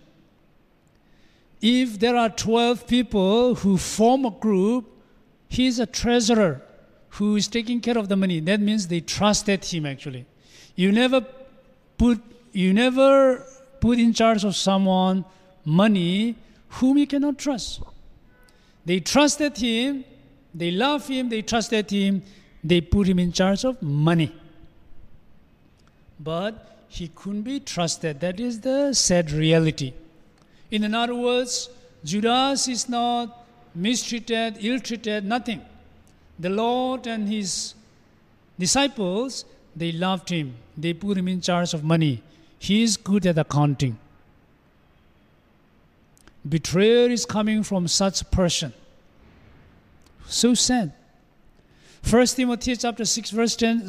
If 1.60 1.98
there 1.98 2.14
are 2.14 2.28
12 2.28 2.86
people 2.86 3.56
who 3.56 3.76
form 3.76 4.24
a 4.24 4.30
group, 4.30 4.84
he 5.48 5.66
is 5.66 5.80
a 5.80 5.86
treasurer 5.86 6.62
who 7.08 7.34
is 7.34 7.48
taking 7.48 7.80
care 7.80 7.98
of 7.98 8.08
the 8.08 8.14
money. 8.14 8.38
That 8.38 8.60
means 8.60 8.86
they 8.86 9.00
trusted 9.00 9.64
him 9.64 9.84
actually. 9.84 10.26
You 10.76 10.92
never 10.92 11.26
put 11.98 12.22
you 12.52 12.72
never 12.72 13.44
put 13.80 13.98
in 13.98 14.12
charge 14.12 14.44
of 14.44 14.54
someone 14.54 15.24
money 15.64 16.36
whom 16.78 16.98
you 16.98 17.08
cannot 17.08 17.36
trust. 17.36 17.82
They 18.84 19.00
trusted 19.00 19.56
him, 19.58 20.04
they 20.54 20.70
love 20.70 21.08
him, 21.08 21.30
they 21.30 21.42
trusted 21.42 21.90
him, 21.90 22.22
they 22.62 22.80
put 22.80 23.08
him 23.08 23.18
in 23.18 23.32
charge 23.32 23.64
of 23.64 23.82
money. 23.82 24.32
But 26.18 26.78
he 26.88 27.08
couldn't 27.08 27.42
be 27.42 27.60
trusted. 27.60 28.20
That 28.20 28.40
is 28.40 28.60
the 28.60 28.92
sad 28.92 29.30
reality. 29.30 29.92
In 30.70 30.94
other 30.94 31.14
words, 31.14 31.68
Judas 32.04 32.68
is 32.68 32.88
not 32.88 33.46
mistreated, 33.74 34.56
ill 34.60 34.80
treated, 34.80 35.24
nothing. 35.24 35.62
The 36.38 36.50
Lord 36.50 37.06
and 37.06 37.28
his 37.28 37.74
disciples, 38.58 39.44
they 39.74 39.92
loved 39.92 40.30
him. 40.30 40.56
They 40.76 40.92
put 40.92 41.18
him 41.18 41.28
in 41.28 41.40
charge 41.40 41.74
of 41.74 41.84
money. 41.84 42.22
He 42.58 42.82
is 42.82 42.96
good 42.96 43.26
at 43.26 43.38
accounting. 43.38 43.98
Betrayal 46.48 47.10
is 47.10 47.26
coming 47.26 47.62
from 47.62 47.88
such 47.88 48.30
person. 48.30 48.72
So 50.28 50.54
sad. 50.54 50.92
1 52.08 52.26
Timothy 52.26 52.76
chapter 52.76 53.04
6 53.04 53.30
verse 53.30 53.56
10 53.56 53.88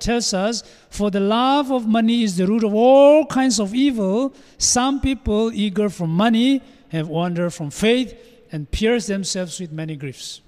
tells 0.00 0.34
us, 0.34 0.64
For 0.90 1.08
the 1.08 1.20
love 1.20 1.70
of 1.70 1.86
money 1.86 2.24
is 2.24 2.36
the 2.36 2.48
root 2.48 2.64
of 2.64 2.74
all 2.74 3.26
kinds 3.26 3.60
of 3.60 3.76
evil. 3.76 4.34
Some 4.58 5.00
people 5.00 5.52
eager 5.54 5.88
for 5.88 6.08
money 6.08 6.62
have 6.88 7.06
wandered 7.06 7.54
from 7.54 7.70
faith 7.70 8.18
and 8.50 8.68
pierced 8.68 9.06
themselves 9.06 9.60
with 9.60 9.70
many 9.70 9.94
griefs. 9.94 10.40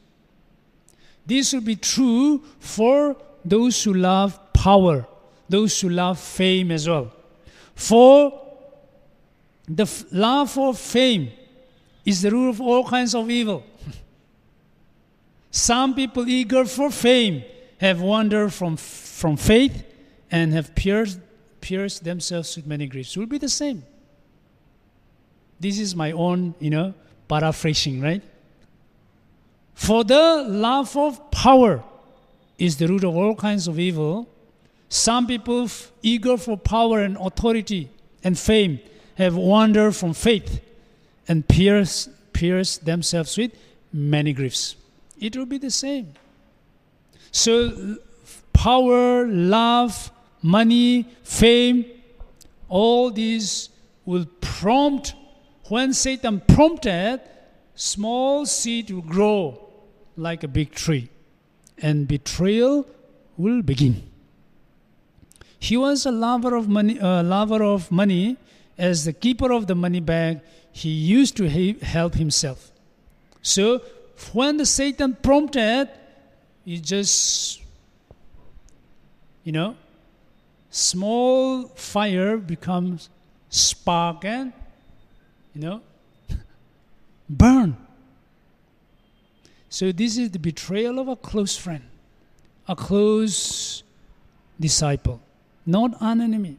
This 1.24 1.53
will 1.53 1.61
be 1.61 1.76
true 1.76 2.42
for 2.59 3.16
those 3.44 3.85
who 3.85 3.94
love 3.94 4.53
power, 4.53 5.07
those 5.48 5.81
who 5.81 5.90
love 5.90 6.18
fame 6.18 6.72
as 6.72 6.88
well. 6.88 7.12
For 7.76 8.33
the 9.68 9.88
love 10.11 10.59
of 10.59 10.76
fame 10.76 11.31
is 12.05 12.22
the 12.22 12.33
root 12.33 12.48
of 12.48 12.61
all 12.61 12.85
kinds 12.85 13.14
of 13.14 13.31
evil. 13.31 13.62
Some 15.50 15.94
people 15.94 16.28
eager 16.28 16.64
for 16.64 16.90
fame 16.90 17.42
have 17.78 18.00
wandered 18.00 18.52
from, 18.52 18.76
from 18.76 19.36
faith 19.36 19.84
and 20.30 20.52
have 20.52 20.74
pierced, 20.74 21.18
pierced 21.60 22.04
themselves 22.04 22.56
with 22.56 22.66
many 22.66 22.86
griefs. 22.86 23.16
Will 23.16 23.26
be 23.26 23.38
the 23.38 23.48
same. 23.48 23.84
This 25.58 25.78
is 25.78 25.94
my 25.96 26.12
own, 26.12 26.54
you 26.58 26.70
know, 26.70 26.94
paraphrasing, 27.28 28.00
right? 28.00 28.22
For 29.74 30.04
the 30.04 30.44
love 30.46 30.96
of 30.96 31.30
power 31.30 31.82
is 32.58 32.76
the 32.76 32.86
root 32.86 33.04
of 33.04 33.16
all 33.16 33.34
kinds 33.34 33.66
of 33.66 33.78
evil. 33.78 34.28
Some 34.88 35.26
people 35.26 35.64
f- 35.64 35.90
eager 36.02 36.36
for 36.36 36.56
power 36.56 37.00
and 37.00 37.16
authority 37.16 37.90
and 38.22 38.38
fame 38.38 38.80
have 39.16 39.36
wandered 39.36 39.96
from 39.96 40.12
faith 40.12 40.60
and 41.26 41.46
pierced, 41.46 42.10
pierced 42.32 42.84
themselves 42.84 43.36
with 43.36 43.52
many 43.92 44.32
griefs. 44.32 44.76
It 45.20 45.37
will 45.37 45.46
be 45.46 45.59
the 45.59 45.70
same. 45.70 46.14
So, 47.30 47.98
power, 48.52 49.26
love, 49.28 50.11
money, 50.42 51.06
fame, 51.22 51.85
all 52.68 53.11
these 53.11 53.68
will 54.04 54.26
prompt, 54.40 55.14
when 55.68 55.92
Satan 55.92 56.40
prompted, 56.40 57.20
small 57.74 58.46
seed 58.46 58.90
will 58.90 59.02
grow 59.02 59.70
like 60.16 60.42
a 60.42 60.48
big 60.48 60.72
tree, 60.72 61.11
and 61.78 62.09
betrayal 62.09 62.87
will 63.37 63.62
begin. 63.62 64.02
He 65.59 65.76
was 65.76 66.06
a 66.06 66.11
lover 66.11 66.56
of 66.56 66.68
money, 66.68 66.98
uh, 66.98 67.22
lover 67.22 67.62
of 67.62 67.90
money. 67.92 68.38
As 68.78 69.04
the 69.04 69.12
keeper 69.12 69.52
of 69.52 69.66
the 69.66 69.74
money 69.74 70.00
bag, 70.00 70.40
he 70.72 70.88
used 70.88 71.37
to 71.37 71.48
help 71.48 72.14
himself. 72.14 72.72
So 73.42 73.83
when 74.33 74.56
the 74.56 74.66
Satan 74.66 75.16
prompted, 75.22 75.88
he 76.64 76.78
just, 76.78 77.61
you 79.44 79.52
know, 79.52 79.76
small 80.70 81.64
fire 81.68 82.37
becomes 82.37 83.09
spark 83.48 84.24
and, 84.24 84.52
you 85.54 85.61
know, 85.62 85.80
burn. 87.28 87.76
So 89.68 89.92
this 89.92 90.18
is 90.18 90.30
the 90.30 90.38
betrayal 90.38 90.98
of 90.98 91.09
a 91.09 91.16
close 91.16 91.56
friend, 91.56 91.85
a 92.68 92.76
close 92.76 93.83
disciple, 94.59 95.20
not 95.64 95.96
an 96.00 96.20
enemy. 96.20 96.56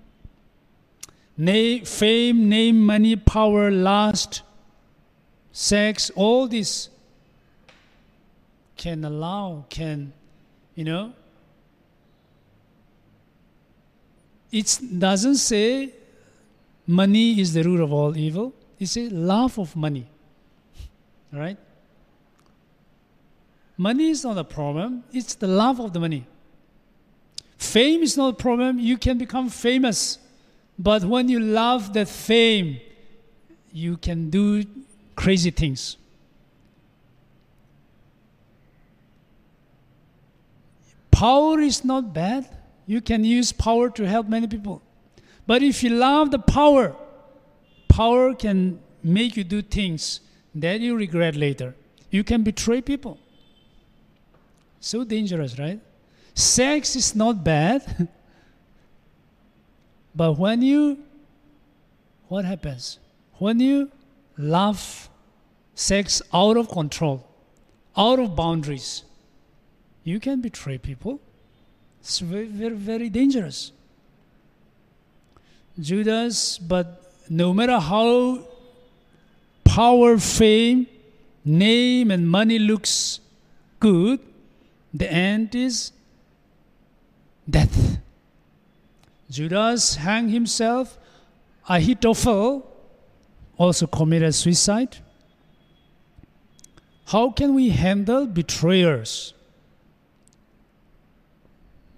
Name, 1.38 1.86
fame, 1.86 2.50
name, 2.50 2.86
money, 2.86 3.16
power, 3.16 3.72
lust, 3.72 4.42
sex, 5.52 6.12
all 6.16 6.48
this 6.48 6.90
can 8.82 9.06
allow, 9.06 9.64
can, 9.70 10.12
you 10.74 10.84
know, 10.84 11.14
it 14.52 14.80
doesn't 14.98 15.36
say 15.36 15.94
money 16.88 17.40
is 17.40 17.54
the 17.54 17.62
root 17.62 17.80
of 17.80 17.94
all 17.94 18.18
evil. 18.18 18.52
It 18.80 18.88
says 18.88 19.12
love 19.12 19.60
of 19.60 19.76
money. 19.76 20.08
Right? 21.32 21.60
Money 23.78 24.10
is 24.10 24.24
not 24.24 24.40
a 24.40 24.44
problem, 24.44 25.04
it's 25.14 25.36
the 25.36 25.46
love 25.46 25.80
of 25.80 25.94
the 25.94 26.00
money. 26.00 26.26
Fame 27.60 28.02
is 28.02 28.18
not 28.18 28.30
a 28.34 28.36
problem, 28.36 28.80
you 28.80 28.98
can 28.98 29.20
become 29.20 29.48
famous. 29.50 30.18
But 30.80 31.04
when 31.04 31.30
you 31.30 31.40
love 31.40 31.94
that 31.94 32.10
fame, 32.10 32.80
you 33.72 33.98
can 33.98 34.32
do 34.32 34.66
crazy 35.16 35.52
things. 35.52 35.98
Power 41.22 41.60
is 41.60 41.86
not 41.86 42.16
bad. 42.16 42.50
You 42.88 43.00
can 43.00 43.24
use 43.24 43.52
power 43.52 43.92
to 43.92 44.08
help 44.08 44.28
many 44.28 44.48
people. 44.48 44.82
But 45.46 45.62
if 45.62 45.84
you 45.84 45.92
love 45.92 46.32
the 46.32 46.40
power, 46.40 46.96
power 47.88 48.34
can 48.34 48.80
make 49.04 49.38
you 49.38 49.44
do 49.44 49.62
things 49.62 50.22
that 50.56 50.80
you 50.80 50.96
regret 50.96 51.36
later. 51.36 51.76
You 52.10 52.24
can 52.24 52.42
betray 52.42 52.82
people. 52.82 53.20
So 54.80 55.04
dangerous, 55.04 55.60
right? 55.60 55.80
Sex 56.34 56.96
is 56.96 57.14
not 57.16 57.44
bad. 57.44 58.08
but 60.16 60.40
when 60.40 60.64
you, 60.64 60.98
what 62.30 62.46
happens? 62.46 62.98
When 63.38 63.60
you 63.60 63.92
love 64.40 65.08
sex 65.76 66.24
out 66.34 66.58
of 66.58 66.68
control, 66.68 67.24
out 67.96 68.18
of 68.18 68.36
boundaries, 68.36 69.04
you 70.04 70.20
can 70.20 70.42
betray 70.42 70.78
people. 70.78 71.20
It's 72.00 72.20
very, 72.20 72.48
very, 72.48 72.76
very 72.76 73.10
dangerous. 73.10 73.72
Judas, 75.80 76.58
but 76.58 77.14
no 77.30 77.54
matter 77.54 77.80
how 77.80 78.48
power, 79.64 80.18
fame, 80.18 80.88
name, 81.46 82.12
and 82.12 82.30
money 82.30 82.60
looks 82.60 83.20
good, 83.80 84.20
the 84.94 85.12
end 85.12 85.56
is 85.56 85.92
death. 87.50 88.00
Judas 89.30 89.96
hanged 89.96 90.32
himself. 90.32 90.98
Ahithophel 91.70 92.68
also 93.58 93.88
committed 93.88 94.36
suicide. 94.36 94.98
How 97.06 97.30
can 97.32 97.54
we 97.54 97.70
handle 97.70 98.26
betrayers? 98.26 99.34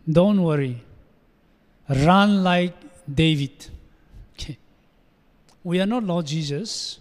Don't 0.09 0.41
worry. 0.43 0.81
run 1.89 2.43
like 2.43 2.75
David. 3.13 3.69
Okay. 4.33 4.57
We 5.63 5.79
are 5.79 5.85
not 5.85 6.03
Lord 6.03 6.25
Jesus. 6.25 6.99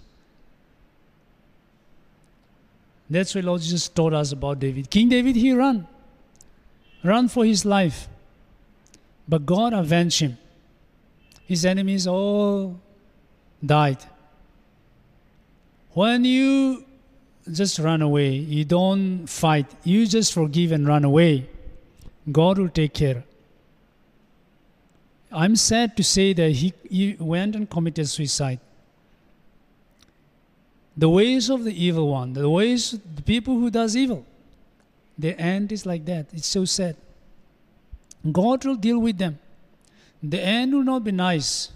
That's 3.11 3.35
why 3.35 3.43
Lord 3.43 3.61
Jesus 3.61 3.89
told 3.89 4.15
us 4.15 4.33
about 4.33 4.59
David. 4.59 4.89
King 4.91 5.09
David, 5.09 5.37
he 5.37 5.53
ran. 5.53 5.87
Run 7.05 7.29
for 7.29 7.45
his 7.45 7.65
life. 7.65 8.09
But 9.29 9.45
God 9.45 9.73
avenged 9.73 10.21
him. 10.21 10.39
His 11.47 11.65
enemies 11.67 12.07
all 12.07 12.81
died. 13.65 13.99
When 15.93 16.25
you 16.25 16.85
just 17.51 17.79
run 17.79 18.01
away, 18.03 18.31
you 18.31 18.65
don't 18.65 19.27
fight, 19.27 19.67
you 19.85 20.07
just 20.07 20.33
forgive 20.33 20.73
and 20.73 20.87
run 20.87 21.05
away, 21.05 21.49
God 22.31 22.59
will 22.59 22.69
take 22.69 22.95
care. 22.95 23.25
I'm 25.33 25.57
sad 25.57 25.97
to 25.97 26.05
say 26.05 26.33
that 26.35 26.51
he, 26.51 26.75
he 26.89 27.17
went 27.19 27.57
and 27.57 27.69
committed 27.69 28.09
suicide. 28.09 28.61
The 30.97 31.09
ways 31.09 31.49
of 31.49 31.65
the 31.65 31.73
evil 31.85 32.09
one, 32.09 32.35
the 32.35 32.51
ways 32.51 32.91
the 33.17 33.23
people 33.23 33.55
who 33.55 33.71
does 33.71 33.97
evil, 33.97 34.27
the 35.19 35.39
end 35.41 35.73
is 35.73 35.87
like 35.87 36.05
that. 36.05 36.27
It's 36.33 36.47
so 36.47 36.65
sad. 36.65 36.97
God 38.31 38.65
will 38.65 38.77
deal 38.77 38.99
with 38.99 39.19
them. 39.19 39.39
The 40.23 40.41
end 40.41 40.75
will 40.75 40.85
not 40.85 41.03
be 41.03 41.13
nice. 41.13 41.71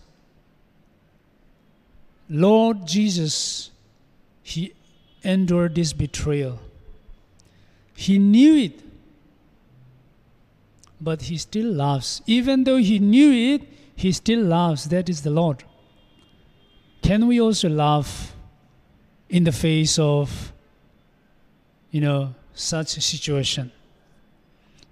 Lord 2.28 2.86
Jesus, 2.86 3.70
He 4.42 4.74
endured 5.24 5.74
this 5.74 5.92
betrayal. 5.92 6.60
He 7.94 8.18
knew 8.18 8.54
it, 8.54 8.80
but 11.00 11.22
He 11.22 11.36
still 11.36 11.70
loves. 11.72 12.22
Even 12.26 12.64
though 12.64 12.76
He 12.76 12.98
knew 12.98 13.54
it, 13.54 13.62
He 13.94 14.12
still 14.12 14.42
loves. 14.42 14.84
That 14.88 15.08
is 15.08 15.22
the 15.22 15.30
Lord. 15.30 15.64
Can 17.02 17.26
we 17.26 17.40
also 17.40 17.68
love 17.68 18.34
in 19.28 19.44
the 19.44 19.52
face 19.52 19.98
of, 19.98 20.52
you 21.90 22.00
know, 22.00 22.34
such 22.54 22.96
a 22.96 23.00
situation? 23.00 23.70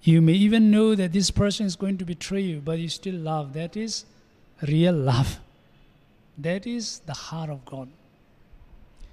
You 0.02 0.20
may 0.20 0.34
even 0.34 0.70
know 0.70 0.94
that 0.94 1.12
this 1.12 1.30
person 1.30 1.64
is 1.64 1.76
going 1.76 1.96
to 1.98 2.04
betray 2.04 2.42
you, 2.42 2.60
but 2.60 2.78
you 2.78 2.88
still 2.88 3.14
love. 3.14 3.54
That 3.54 3.76
is 3.76 4.04
real 4.68 4.94
love. 4.94 5.40
That 6.36 6.66
is 6.66 7.00
the 7.06 7.14
heart 7.14 7.48
of 7.48 7.64
God. 7.64 7.88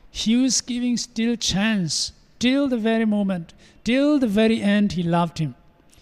He 0.09 0.35
was 0.35 0.59
giving 0.59 0.97
still 0.97 1.37
chance 1.37 2.11
till 2.39 2.67
the 2.67 2.77
very 2.77 3.05
moment, 3.05 3.53
till 3.83 4.19
the 4.19 4.27
very 4.27 4.61
end, 4.61 4.91
He 4.91 5.03
loved 5.03 5.37
him. 5.37 5.55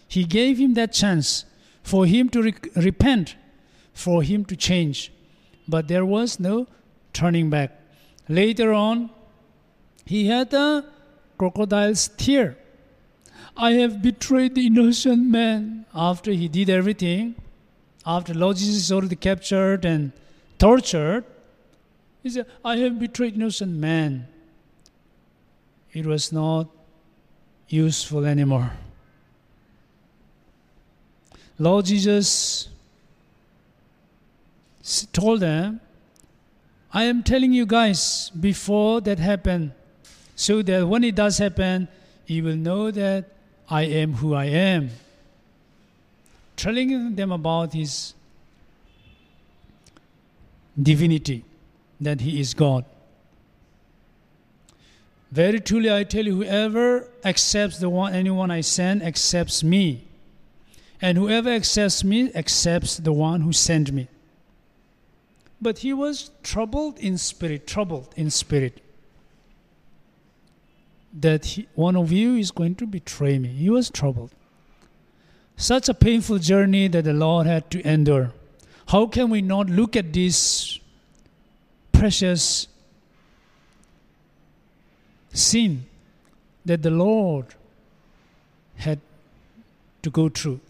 He 0.09 0.25
gave 0.25 0.57
him 0.57 0.73
that 0.73 0.91
chance 0.91 1.45
for 1.81 2.05
him 2.05 2.27
to 2.31 2.41
re- 2.41 2.55
repent, 2.75 3.37
for 3.93 4.21
him 4.23 4.43
to 4.45 4.57
change. 4.57 5.13
But 5.69 5.87
there 5.87 6.05
was 6.05 6.39
no 6.39 6.67
turning 7.13 7.49
back. 7.49 7.79
Later 8.27 8.73
on, 8.73 9.09
he 10.05 10.27
had 10.27 10.53
a 10.53 10.83
crocodile's 11.37 12.09
tear 12.17 12.57
I 13.61 13.73
have 13.73 14.01
betrayed 14.01 14.55
the 14.55 14.67
innocent 14.67 15.27
man. 15.27 15.85
After 15.93 16.31
he 16.31 16.47
did 16.47 16.69
everything, 16.69 17.35
after 18.05 18.33
Lord 18.33 18.55
Jesus 18.55 18.75
is 18.75 18.91
already 18.91 19.17
captured 19.17 19.83
and 19.83 20.13
tortured, 20.57 21.25
he 22.23 22.29
said, 22.29 22.45
I 22.63 22.77
have 22.77 22.99
betrayed 22.99 23.35
innocent 23.35 23.73
man. 23.73 24.27
It 25.91 26.05
was 26.05 26.31
not 26.31 26.69
useful 27.67 28.25
anymore. 28.25 28.71
Lord 31.59 31.85
Jesus 31.85 32.69
told 35.11 35.41
them, 35.41 35.81
I 36.91 37.03
am 37.03 37.21
telling 37.21 37.53
you 37.53 37.65
guys 37.65 38.31
before 38.31 39.01
that 39.01 39.19
happened, 39.19 39.73
so 40.35 40.61
that 40.63 40.87
when 40.87 41.03
it 41.03 41.15
does 41.15 41.37
happen, 41.37 41.89
you 42.25 42.43
will 42.43 42.55
know 42.55 42.91
that 42.91 43.25
I 43.69 43.83
am 43.83 44.13
who 44.13 44.33
I 44.33 44.45
am. 44.45 44.89
Telling 46.55 47.15
them 47.15 47.31
about 47.31 47.73
his 47.73 48.13
divinity, 50.81 51.43
that 51.99 52.21
he 52.21 52.39
is 52.39 52.53
God. 52.53 52.85
Very 55.31 55.59
truly, 55.59 55.93
I 55.93 56.05
tell 56.05 56.25
you, 56.25 56.37
whoever 56.37 57.07
accepts 57.23 57.77
the 57.77 57.89
one, 57.89 58.15
anyone 58.15 58.49
I 58.49 58.61
send 58.61 59.03
accepts 59.03 59.63
me. 59.63 60.05
And 61.01 61.17
whoever 61.17 61.49
accepts 61.49 62.03
me 62.03 62.31
accepts 62.33 62.97
the 62.97 63.13
one 63.13 63.41
who 63.41 63.53
sent 63.53 63.91
me. 63.91 64.07
But 65.61 65.79
he 65.79 65.93
was 65.93 66.31
troubled 66.43 66.99
in 66.99 67.17
spirit, 67.17 67.67
troubled 67.67 68.13
in 68.15 68.29
spirit 68.29 68.81
that 71.13 71.45
he, 71.45 71.67
one 71.73 71.95
of 71.95 72.11
you 72.11 72.35
is 72.35 72.51
going 72.51 72.75
to 72.75 72.85
betray 72.85 73.39
me. 73.39 73.49
He 73.49 73.69
was 73.69 73.89
troubled. 73.89 74.31
Such 75.57 75.89
a 75.89 75.93
painful 75.93 76.39
journey 76.39 76.87
that 76.87 77.03
the 77.03 77.13
Lord 77.13 77.47
had 77.47 77.69
to 77.71 77.85
endure. 77.87 78.31
How 78.87 79.07
can 79.07 79.29
we 79.29 79.41
not 79.41 79.69
look 79.69 79.95
at 79.95 80.13
this 80.13 80.79
precious 81.91 82.67
sin 85.33 85.85
that 86.65 86.81
the 86.81 86.91
Lord 86.91 87.47
had 88.77 88.99
to 90.01 90.09
go 90.09 90.29
through? 90.29 90.61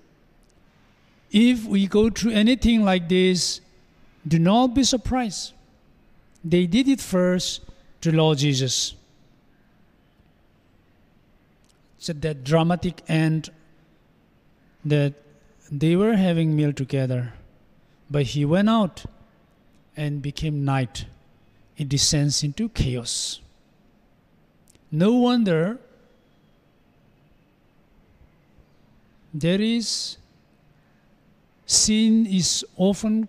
If 1.32 1.66
we 1.66 1.88
go 1.88 2.10
through 2.10 2.32
anything 2.32 2.84
like 2.84 3.08
this, 3.08 3.62
do 4.28 4.40
not 4.40 4.74
be 4.74 4.84
surprised. 4.84 5.54
They 6.44 6.66
did 6.66 6.88
it 6.88 7.02
first 7.02 7.62
to 8.02 8.12
Lord 8.12 8.40
Jesus. 8.40 8.96
So 11.98 12.14
that 12.14 12.44
dramatic 12.44 13.02
end 13.08 13.50
that 14.86 15.14
they 15.72 15.96
were 15.96 16.16
having 16.16 16.56
meal 16.56 16.74
together, 16.74 17.34
but 18.10 18.24
he 18.24 18.46
went 18.46 18.70
out 18.70 19.06
and 19.96 20.22
became 20.22 20.64
night. 20.64 21.06
It 21.78 21.90
descends 21.90 22.44
into 22.44 22.70
chaos. 22.70 23.42
No 24.92 25.14
wonder 25.14 25.78
there 29.34 29.62
is 29.62 30.18
sin 31.70 32.26
is 32.26 32.66
often 32.76 33.28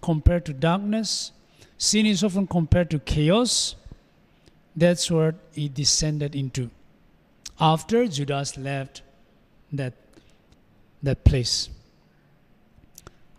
compared 0.00 0.46
to 0.46 0.52
darkness. 0.52 1.32
Sin 1.76 2.06
is 2.06 2.24
often 2.24 2.46
compared 2.46 2.88
to 2.90 2.98
chaos. 2.98 3.76
That's 4.74 5.10
what 5.10 5.34
it 5.54 5.74
descended 5.74 6.34
into 6.34 6.70
after 7.60 8.06
Judas 8.06 8.56
left 8.56 9.02
that, 9.72 9.94
that 11.02 11.24
place. 11.24 11.68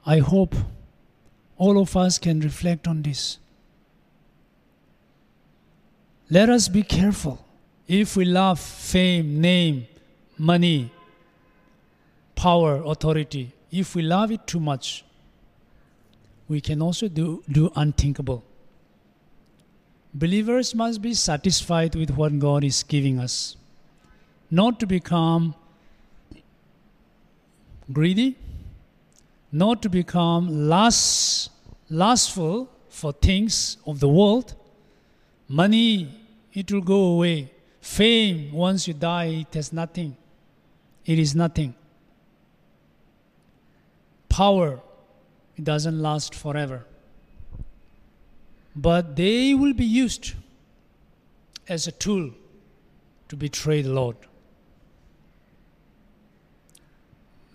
I 0.06 0.20
hope 0.20 0.56
all 1.58 1.80
of 1.80 1.96
us 1.96 2.18
can 2.18 2.40
reflect 2.40 2.88
on 2.88 3.02
this. 3.02 3.38
Let 6.30 6.50
us 6.50 6.68
be 6.68 6.84
careful. 6.84 7.44
If 7.88 8.16
we 8.18 8.26
love 8.26 8.60
fame, 8.60 9.40
name, 9.40 9.88
money, 10.38 10.92
power, 12.36 12.82
authority, 12.86 13.54
if 13.72 13.96
we 13.96 14.02
love 14.02 14.32
it 14.32 14.48
too 14.48 14.60
much, 14.60 15.04
we 16.48 16.62
can 16.62 16.82
also 16.82 17.08
do, 17.08 17.44
do 17.52 17.72
unthinkable. 17.76 18.44
Believers 20.14 20.74
must 20.74 21.02
be 21.02 21.14
satisfied 21.14 21.96
with 21.96 22.12
what 22.12 22.40
God 22.40 22.64
is 22.64 22.84
giving 22.84 23.20
us 23.20 23.58
not 24.50 24.80
to 24.80 24.88
become 24.88 25.54
greedy, 27.92 28.36
not 29.52 29.82
to 29.82 29.90
become 29.90 30.70
lust, 30.70 31.52
lustful 31.90 32.70
for 32.90 33.12
things 33.12 33.78
of 33.86 34.00
the 34.00 34.08
world. 34.08 34.56
Money, 35.48 36.10
it 36.54 36.72
will 36.72 36.82
go 36.82 37.00
away. 37.14 37.52
Fame, 37.82 38.52
once 38.52 38.88
you 38.88 38.94
die, 38.94 39.46
it 39.48 39.54
has 39.54 39.72
nothing. 39.72 40.16
It 41.06 41.20
is 41.20 41.36
nothing. 41.36 41.74
Power, 44.38 44.80
it 45.56 45.64
doesn't 45.64 46.00
last 46.00 46.36
forever. 46.36 46.86
But 48.76 49.16
they 49.16 49.56
will 49.56 49.74
be 49.74 49.84
used 49.84 50.36
as 51.68 51.88
a 51.88 51.92
tool 51.92 52.30
to 53.30 53.36
betray 53.36 53.82
the 53.82 53.90
Lord. 53.92 54.16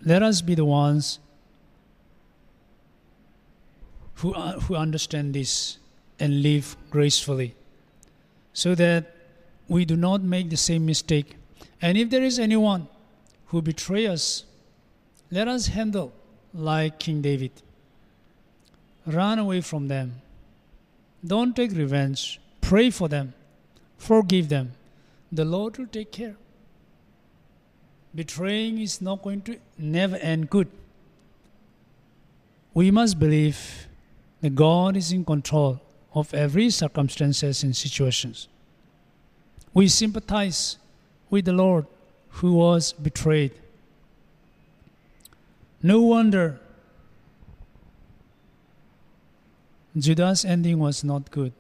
Let 0.05 0.25
us 0.25 0.43
be 0.43 0.57
the 0.57 0.65
ones 0.65 1.21
who, 4.15 4.35
uh, 4.35 4.59
who 4.63 4.75
understand 4.75 5.35
this 5.35 5.79
and 6.19 6.43
live 6.43 6.77
gracefully 6.91 7.55
so 8.55 8.75
that 8.75 9.15
we 9.69 9.85
do 9.85 9.95
not 9.95 10.21
make 10.23 10.51
the 10.51 10.57
same 10.57 10.85
mistake. 10.85 11.37
And 11.81 11.97
if 11.97 12.11
there 12.11 12.25
is 12.25 12.41
anyone 12.41 12.89
who 13.47 13.63
betray 13.63 14.09
us, 14.09 14.43
let 15.31 15.47
us 15.47 15.69
handle 15.69 16.13
like 16.55 16.99
King 16.99 17.23
David. 17.23 17.53
Run 19.07 19.39
away 19.39 19.61
from 19.61 19.89
them. 19.89 20.23
Don't 21.25 21.55
take 21.55 21.73
revenge. 21.73 22.41
Pray 22.61 22.91
for 22.91 23.09
them. 23.09 23.35
Forgive 23.99 24.49
them. 24.49 24.73
The 25.31 25.45
Lord 25.45 25.79
will 25.79 25.87
take 25.87 26.13
care. 26.13 26.37
Betraying 28.15 28.79
is 28.79 29.01
not 29.01 29.23
going 29.23 29.43
to 29.43 29.57
never 29.79 30.17
end 30.17 30.51
good. 30.51 30.69
We 32.75 32.91
must 32.91 33.19
believe 33.19 33.87
that 34.41 34.55
God 34.55 34.97
is 34.97 35.13
in 35.13 35.25
control 35.25 35.81
of 36.15 36.35
every 36.35 36.69
circumstances 36.71 37.63
and 37.63 37.75
situations. 37.75 38.49
We 39.73 39.89
sympathize 39.89 40.77
with 41.31 41.47
the 41.47 41.53
Lord 41.53 41.87
who 42.29 42.55
was 42.55 42.93
betrayed. 42.93 43.53
No 45.83 46.01
wonder 46.01 46.61
Judas' 49.97 50.45
ending 50.45 50.79
was 50.79 51.05
not 51.05 51.31
good. 51.31 51.53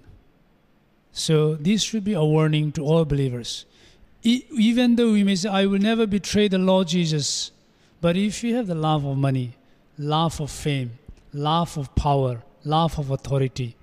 So 1.12 1.56
this 1.56 1.82
should 1.82 2.04
be 2.04 2.14
a 2.14 2.24
warning 2.24 2.72
to 2.72 2.82
all 2.82 3.04
believers. 3.04 3.66
Even 4.22 4.96
though 4.96 5.12
we 5.12 5.24
may 5.24 5.34
say, 5.34 5.48
I 5.48 5.66
will 5.66 5.80
never 5.80 6.06
betray 6.06 6.48
the 6.48 6.58
Lord 6.58 6.88
Jesus, 6.88 7.50
but 8.00 8.16
if 8.16 8.42
you 8.42 8.54
have 8.54 8.68
the 8.68 8.74
love 8.74 9.04
of 9.04 9.18
money, 9.18 9.56
love 9.98 10.40
of 10.40 10.50
fame, 10.50 10.92
love 11.32 11.76
of 11.76 11.94
power, 11.94 12.42
love 12.64 12.98
of 12.98 13.10
authority, 13.10 13.76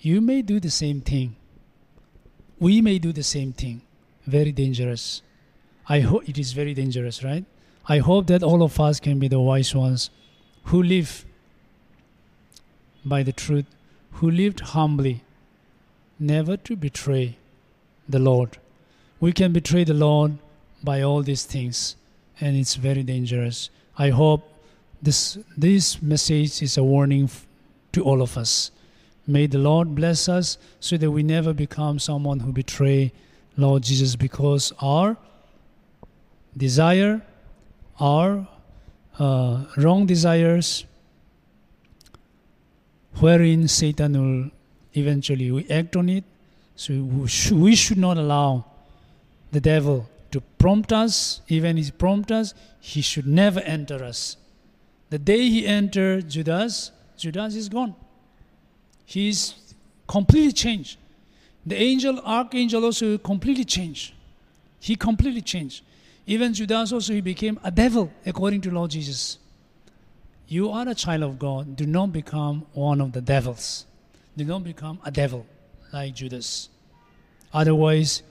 you 0.00 0.20
may 0.20 0.42
do 0.42 0.60
the 0.60 0.70
same 0.70 1.00
thing. 1.00 1.36
We 2.58 2.80
may 2.80 2.98
do 2.98 3.12
the 3.12 3.22
same 3.22 3.52
thing. 3.52 3.82
Very 4.26 4.52
dangerous. 4.52 5.22
I 5.88 6.00
hope 6.00 6.28
it 6.28 6.36
is 6.36 6.52
very 6.52 6.74
dangerous, 6.74 7.22
right? 7.22 7.44
I 7.88 7.98
hope 7.98 8.26
that 8.26 8.42
all 8.42 8.62
of 8.62 8.80
us 8.80 9.00
can 9.00 9.18
be 9.18 9.28
the 9.28 9.40
wise 9.40 9.74
ones 9.74 10.10
who 10.64 10.82
live 10.82 11.24
by 13.04 13.22
the 13.22 13.32
truth, 13.32 13.66
who 14.12 14.30
lived 14.30 14.60
humbly, 14.60 15.22
never 16.18 16.56
to 16.56 16.74
betray 16.74 17.36
the 18.08 18.18
Lord. 18.18 18.58
We 19.20 19.32
can 19.32 19.52
betray 19.52 19.84
the 19.84 19.94
Lord 19.94 20.38
by 20.82 21.02
all 21.02 21.22
these 21.22 21.44
things, 21.44 21.96
and 22.40 22.56
it's 22.56 22.74
very 22.74 23.02
dangerous. 23.02 23.70
I 23.96 24.10
hope 24.10 24.42
this 25.00 25.38
this 25.56 26.02
message 26.02 26.62
is 26.62 26.76
a 26.76 26.84
warning 26.84 27.30
to 27.92 28.02
all 28.02 28.22
of 28.22 28.36
us. 28.36 28.70
May 29.26 29.46
the 29.46 29.58
Lord 29.58 29.94
bless 29.94 30.28
us 30.28 30.58
so 30.80 30.96
that 30.96 31.10
we 31.10 31.22
never 31.22 31.52
become 31.52 31.98
someone 31.98 32.40
who 32.40 32.52
betray 32.52 33.12
Lord 33.56 33.82
Jesus 33.84 34.16
because 34.16 34.72
our 34.80 35.16
desire, 36.56 37.22
our 38.00 38.46
uh, 39.18 39.64
wrong 39.76 40.06
desires, 40.06 40.84
wherein 43.20 43.68
Satan 43.68 44.12
will 44.12 44.50
eventually 44.94 45.50
we 45.50 45.68
act 45.70 45.96
on 45.96 46.08
it. 46.08 46.24
So 46.74 46.92
we 46.94 47.28
should, 47.28 47.58
we 47.58 47.74
should 47.74 47.98
not 47.98 48.18
allow 48.18 48.66
the 49.50 49.60
devil 49.60 50.08
to 50.30 50.40
prompt 50.58 50.92
us. 50.92 51.40
Even 51.48 51.78
if 51.78 51.86
he 51.86 51.90
prompt 51.92 52.30
us, 52.30 52.52
he 52.80 53.00
should 53.00 53.26
never 53.26 53.60
enter 53.60 54.04
us. 54.04 54.36
The 55.08 55.18
day 55.18 55.48
he 55.48 55.66
entered 55.66 56.28
Judas, 56.28 56.90
Judas 57.16 57.54
is 57.54 57.68
gone. 57.68 57.94
He 59.06 59.28
is 59.28 59.54
completely 60.06 60.52
changed. 60.52 60.98
The 61.64 61.76
angel, 61.76 62.20
archangel 62.24 62.84
also 62.84 63.16
completely 63.18 63.64
changed. 63.64 64.12
He 64.80 64.96
completely 64.96 65.40
changed. 65.40 65.82
Even 66.26 66.52
Judas 66.52 66.92
also 66.92 67.12
he 67.12 67.20
became 67.20 67.58
a 67.62 67.70
devil 67.70 68.10
according 68.24 68.60
to 68.62 68.70
Lord 68.70 68.90
Jesus. 68.90 69.38
You 70.48 70.70
are 70.70 70.88
a 70.88 70.94
child 70.94 71.22
of 71.22 71.38
God. 71.38 71.76
Do 71.76 71.86
not 71.86 72.12
become 72.12 72.66
one 72.72 73.00
of 73.00 73.12
the 73.12 73.20
devils. 73.20 73.86
Do 74.36 74.44
not 74.44 74.64
become 74.64 74.98
a 75.04 75.10
devil 75.10 75.46
like 75.92 76.14
Judas. 76.14 76.68
Otherwise, 77.52 78.22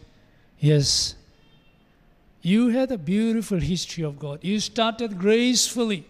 yes, 0.60 1.16
you 2.42 2.70
had 2.70 2.92
a 2.92 2.98
beautiful 2.98 3.60
history 3.60 4.04
of 4.04 4.20
God. 4.20 4.40
You 4.44 4.60
started 4.60 5.18
gracefully, 5.18 6.06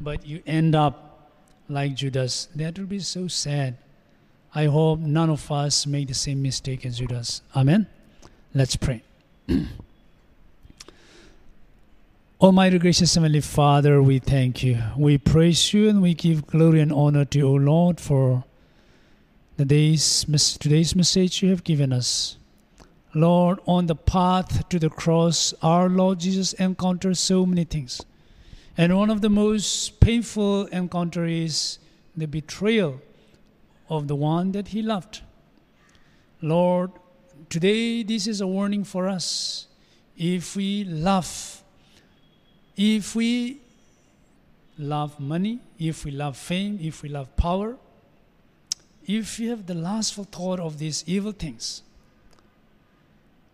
but 0.00 0.26
you 0.26 0.42
end 0.46 0.74
up 0.74 1.30
like 1.68 1.94
Judas. 1.94 2.48
That 2.54 2.78
will 2.78 2.86
be 2.86 3.00
so 3.00 3.28
sad. 3.28 3.76
I 4.54 4.66
hope 4.66 4.98
none 4.98 5.30
of 5.30 5.50
us 5.50 5.86
make 5.86 6.08
the 6.08 6.14
same 6.14 6.42
mistake 6.42 6.84
as 6.86 6.98
Judas. 6.98 7.42
Amen. 7.54 7.86
Let's 8.54 8.76
pray. 8.76 9.02
Almighty 12.44 12.78
gracious 12.78 13.14
Heavenly 13.14 13.40
Father, 13.40 14.02
we 14.02 14.18
thank 14.18 14.62
you. 14.62 14.78
We 14.98 15.16
praise 15.16 15.72
you 15.72 15.88
and 15.88 16.02
we 16.02 16.12
give 16.12 16.46
glory 16.46 16.82
and 16.82 16.92
honor 16.92 17.24
to 17.24 17.38
you, 17.38 17.48
O 17.48 17.54
Lord, 17.54 17.98
for 17.98 18.44
the 19.56 19.64
day's, 19.64 20.26
today's 20.60 20.94
message 20.94 21.42
you 21.42 21.48
have 21.48 21.64
given 21.64 21.90
us. 21.90 22.36
Lord, 23.14 23.60
on 23.64 23.86
the 23.86 23.94
path 23.94 24.68
to 24.68 24.78
the 24.78 24.90
cross, 24.90 25.54
our 25.62 25.88
Lord 25.88 26.20
Jesus 26.20 26.52
encountered 26.52 27.16
so 27.16 27.46
many 27.46 27.64
things. 27.64 28.02
And 28.76 28.94
one 28.94 29.08
of 29.08 29.22
the 29.22 29.30
most 29.30 29.98
painful 30.00 30.66
encounter 30.66 31.24
is 31.24 31.78
the 32.14 32.26
betrayal 32.26 33.00
of 33.88 34.06
the 34.06 34.16
one 34.16 34.52
that 34.52 34.68
he 34.68 34.82
loved. 34.82 35.22
Lord, 36.42 36.90
today 37.48 38.02
this 38.02 38.26
is 38.26 38.42
a 38.42 38.46
warning 38.46 38.84
for 38.84 39.08
us. 39.08 39.66
If 40.14 40.56
we 40.56 40.84
love 40.84 41.63
if 42.76 43.14
we 43.14 43.60
love 44.78 45.18
money, 45.20 45.60
if 45.78 46.04
we 46.04 46.10
love 46.10 46.36
fame, 46.36 46.78
if 46.80 47.02
we 47.02 47.08
love 47.08 47.34
power, 47.36 47.76
if 49.06 49.38
we 49.38 49.46
have 49.46 49.66
the 49.66 49.74
lustful 49.74 50.24
thought 50.24 50.60
of 50.60 50.78
these 50.78 51.04
evil 51.06 51.32
things, 51.32 51.82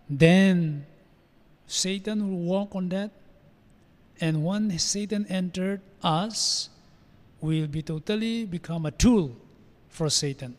then 0.09 0.87
Satan 1.67 2.29
will 2.29 2.45
walk 2.45 2.75
on 2.75 2.89
that. 2.91 3.11
And 4.21 4.45
when 4.45 4.77
Satan 4.79 5.27
entered 5.29 5.81
us, 6.03 6.69
we'll 7.41 7.67
be 7.67 7.83
totally 7.83 8.45
become 8.45 8.87
a 8.87 8.91
tool 8.91 9.37
for 9.89 10.11
Satan. 10.11 10.57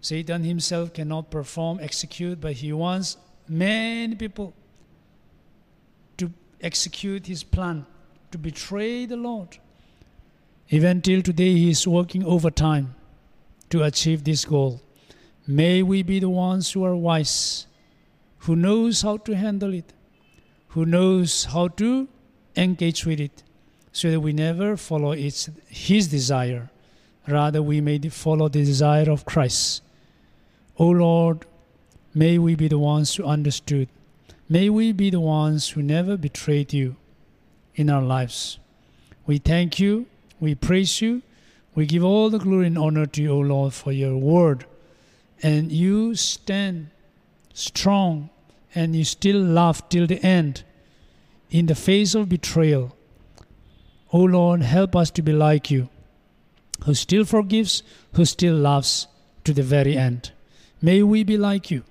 Satan 0.00 0.44
himself 0.44 0.92
cannot 0.94 1.30
perform, 1.30 1.78
execute, 1.80 2.40
but 2.40 2.54
he 2.54 2.72
wants 2.72 3.16
many 3.48 4.14
people 4.14 4.54
execute 6.62 7.26
his 7.26 7.42
plan 7.42 7.86
to 8.30 8.38
betray 8.38 9.06
the 9.06 9.16
Lord. 9.16 9.58
Even 10.68 11.02
till 11.02 11.22
today, 11.22 11.52
he 11.52 11.70
is 11.70 11.86
working 11.86 12.24
overtime 12.24 12.94
to 13.70 13.82
achieve 13.82 14.24
this 14.24 14.44
goal. 14.44 14.80
May 15.46 15.82
we 15.82 16.02
be 16.02 16.20
the 16.20 16.28
ones 16.28 16.70
who 16.70 16.84
are 16.84 16.94
wise, 16.94 17.66
who 18.38 18.54
knows 18.54 19.02
how 19.02 19.16
to 19.18 19.34
handle 19.34 19.74
it, 19.74 19.92
who 20.68 20.86
knows 20.86 21.46
how 21.46 21.68
to 21.68 22.08
engage 22.56 23.04
with 23.04 23.20
it, 23.20 23.42
so 23.92 24.10
that 24.10 24.20
we 24.20 24.32
never 24.32 24.76
follow 24.76 25.12
its, 25.12 25.50
his 25.66 26.06
desire. 26.08 26.70
Rather, 27.26 27.62
we 27.62 27.80
may 27.80 27.98
follow 27.98 28.48
the 28.48 28.64
desire 28.64 29.10
of 29.10 29.24
Christ. 29.24 29.82
O 30.78 30.88
Lord, 30.88 31.46
may 32.14 32.38
we 32.38 32.54
be 32.54 32.68
the 32.68 32.78
ones 32.78 33.14
who 33.14 33.24
understood 33.24 33.88
May 34.52 34.68
we 34.68 34.90
be 34.90 35.10
the 35.10 35.20
ones 35.20 35.68
who 35.68 35.80
never 35.80 36.16
betrayed 36.16 36.72
you 36.72 36.96
in 37.76 37.88
our 37.88 38.02
lives. 38.02 38.58
We 39.24 39.38
thank 39.38 39.78
you, 39.78 40.06
we 40.40 40.56
praise 40.56 41.00
you, 41.00 41.22
we 41.76 41.86
give 41.86 42.02
all 42.02 42.30
the 42.30 42.38
glory 42.40 42.66
and 42.66 42.76
honor 42.76 43.06
to 43.06 43.22
you, 43.22 43.30
O 43.30 43.38
Lord, 43.38 43.72
for 43.74 43.92
your 43.92 44.16
word. 44.16 44.66
And 45.40 45.70
you 45.70 46.16
stand 46.16 46.88
strong 47.54 48.28
and 48.74 48.96
you 48.96 49.04
still 49.04 49.40
love 49.40 49.88
till 49.88 50.08
the 50.08 50.20
end 50.20 50.64
in 51.52 51.66
the 51.66 51.76
face 51.76 52.16
of 52.16 52.28
betrayal. 52.28 52.96
O 54.12 54.18
Lord, 54.18 54.62
help 54.62 54.96
us 54.96 55.12
to 55.12 55.22
be 55.22 55.32
like 55.32 55.70
you, 55.70 55.88
who 56.86 56.94
still 56.94 57.24
forgives, 57.24 57.84
who 58.14 58.24
still 58.24 58.56
loves 58.56 59.06
to 59.44 59.52
the 59.52 59.62
very 59.62 59.96
end. 59.96 60.32
May 60.82 61.04
we 61.04 61.22
be 61.22 61.38
like 61.38 61.70
you. 61.70 61.84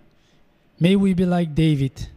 May 0.77 0.97
we 0.97 1.13
be 1.13 1.25
like 1.25 1.55
David 1.55 2.09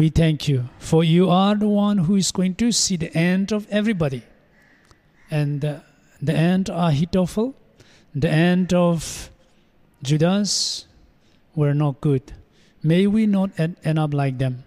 we 0.00 0.08
thank 0.08 0.48
you, 0.48 0.66
for 0.78 1.04
you 1.04 1.28
are 1.28 1.54
the 1.54 1.68
one 1.68 1.98
who 1.98 2.16
is 2.16 2.32
going 2.32 2.54
to 2.54 2.72
see 2.72 2.96
the 2.96 3.14
end 3.14 3.52
of 3.52 3.68
everybody. 3.68 4.22
And 5.30 5.62
uh, 5.62 5.80
the 6.22 6.32
end 6.32 6.70
of 6.70 6.94
the 8.14 8.30
end 8.30 8.72
of 8.72 9.30
Judas 10.02 10.86
were 11.54 11.74
not 11.74 12.00
good. 12.00 12.32
May 12.82 13.06
we 13.06 13.26
not 13.26 13.50
end 13.60 13.98
up 13.98 14.14
like 14.14 14.38
them. 14.38 14.64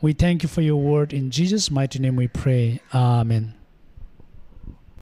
We 0.00 0.12
thank 0.12 0.44
you 0.44 0.48
for 0.48 0.62
your 0.62 0.80
word. 0.80 1.12
In 1.12 1.32
Jesus' 1.32 1.68
mighty 1.68 1.98
name 1.98 2.14
we 2.14 2.28
pray. 2.28 2.80
Amen. 2.94 3.55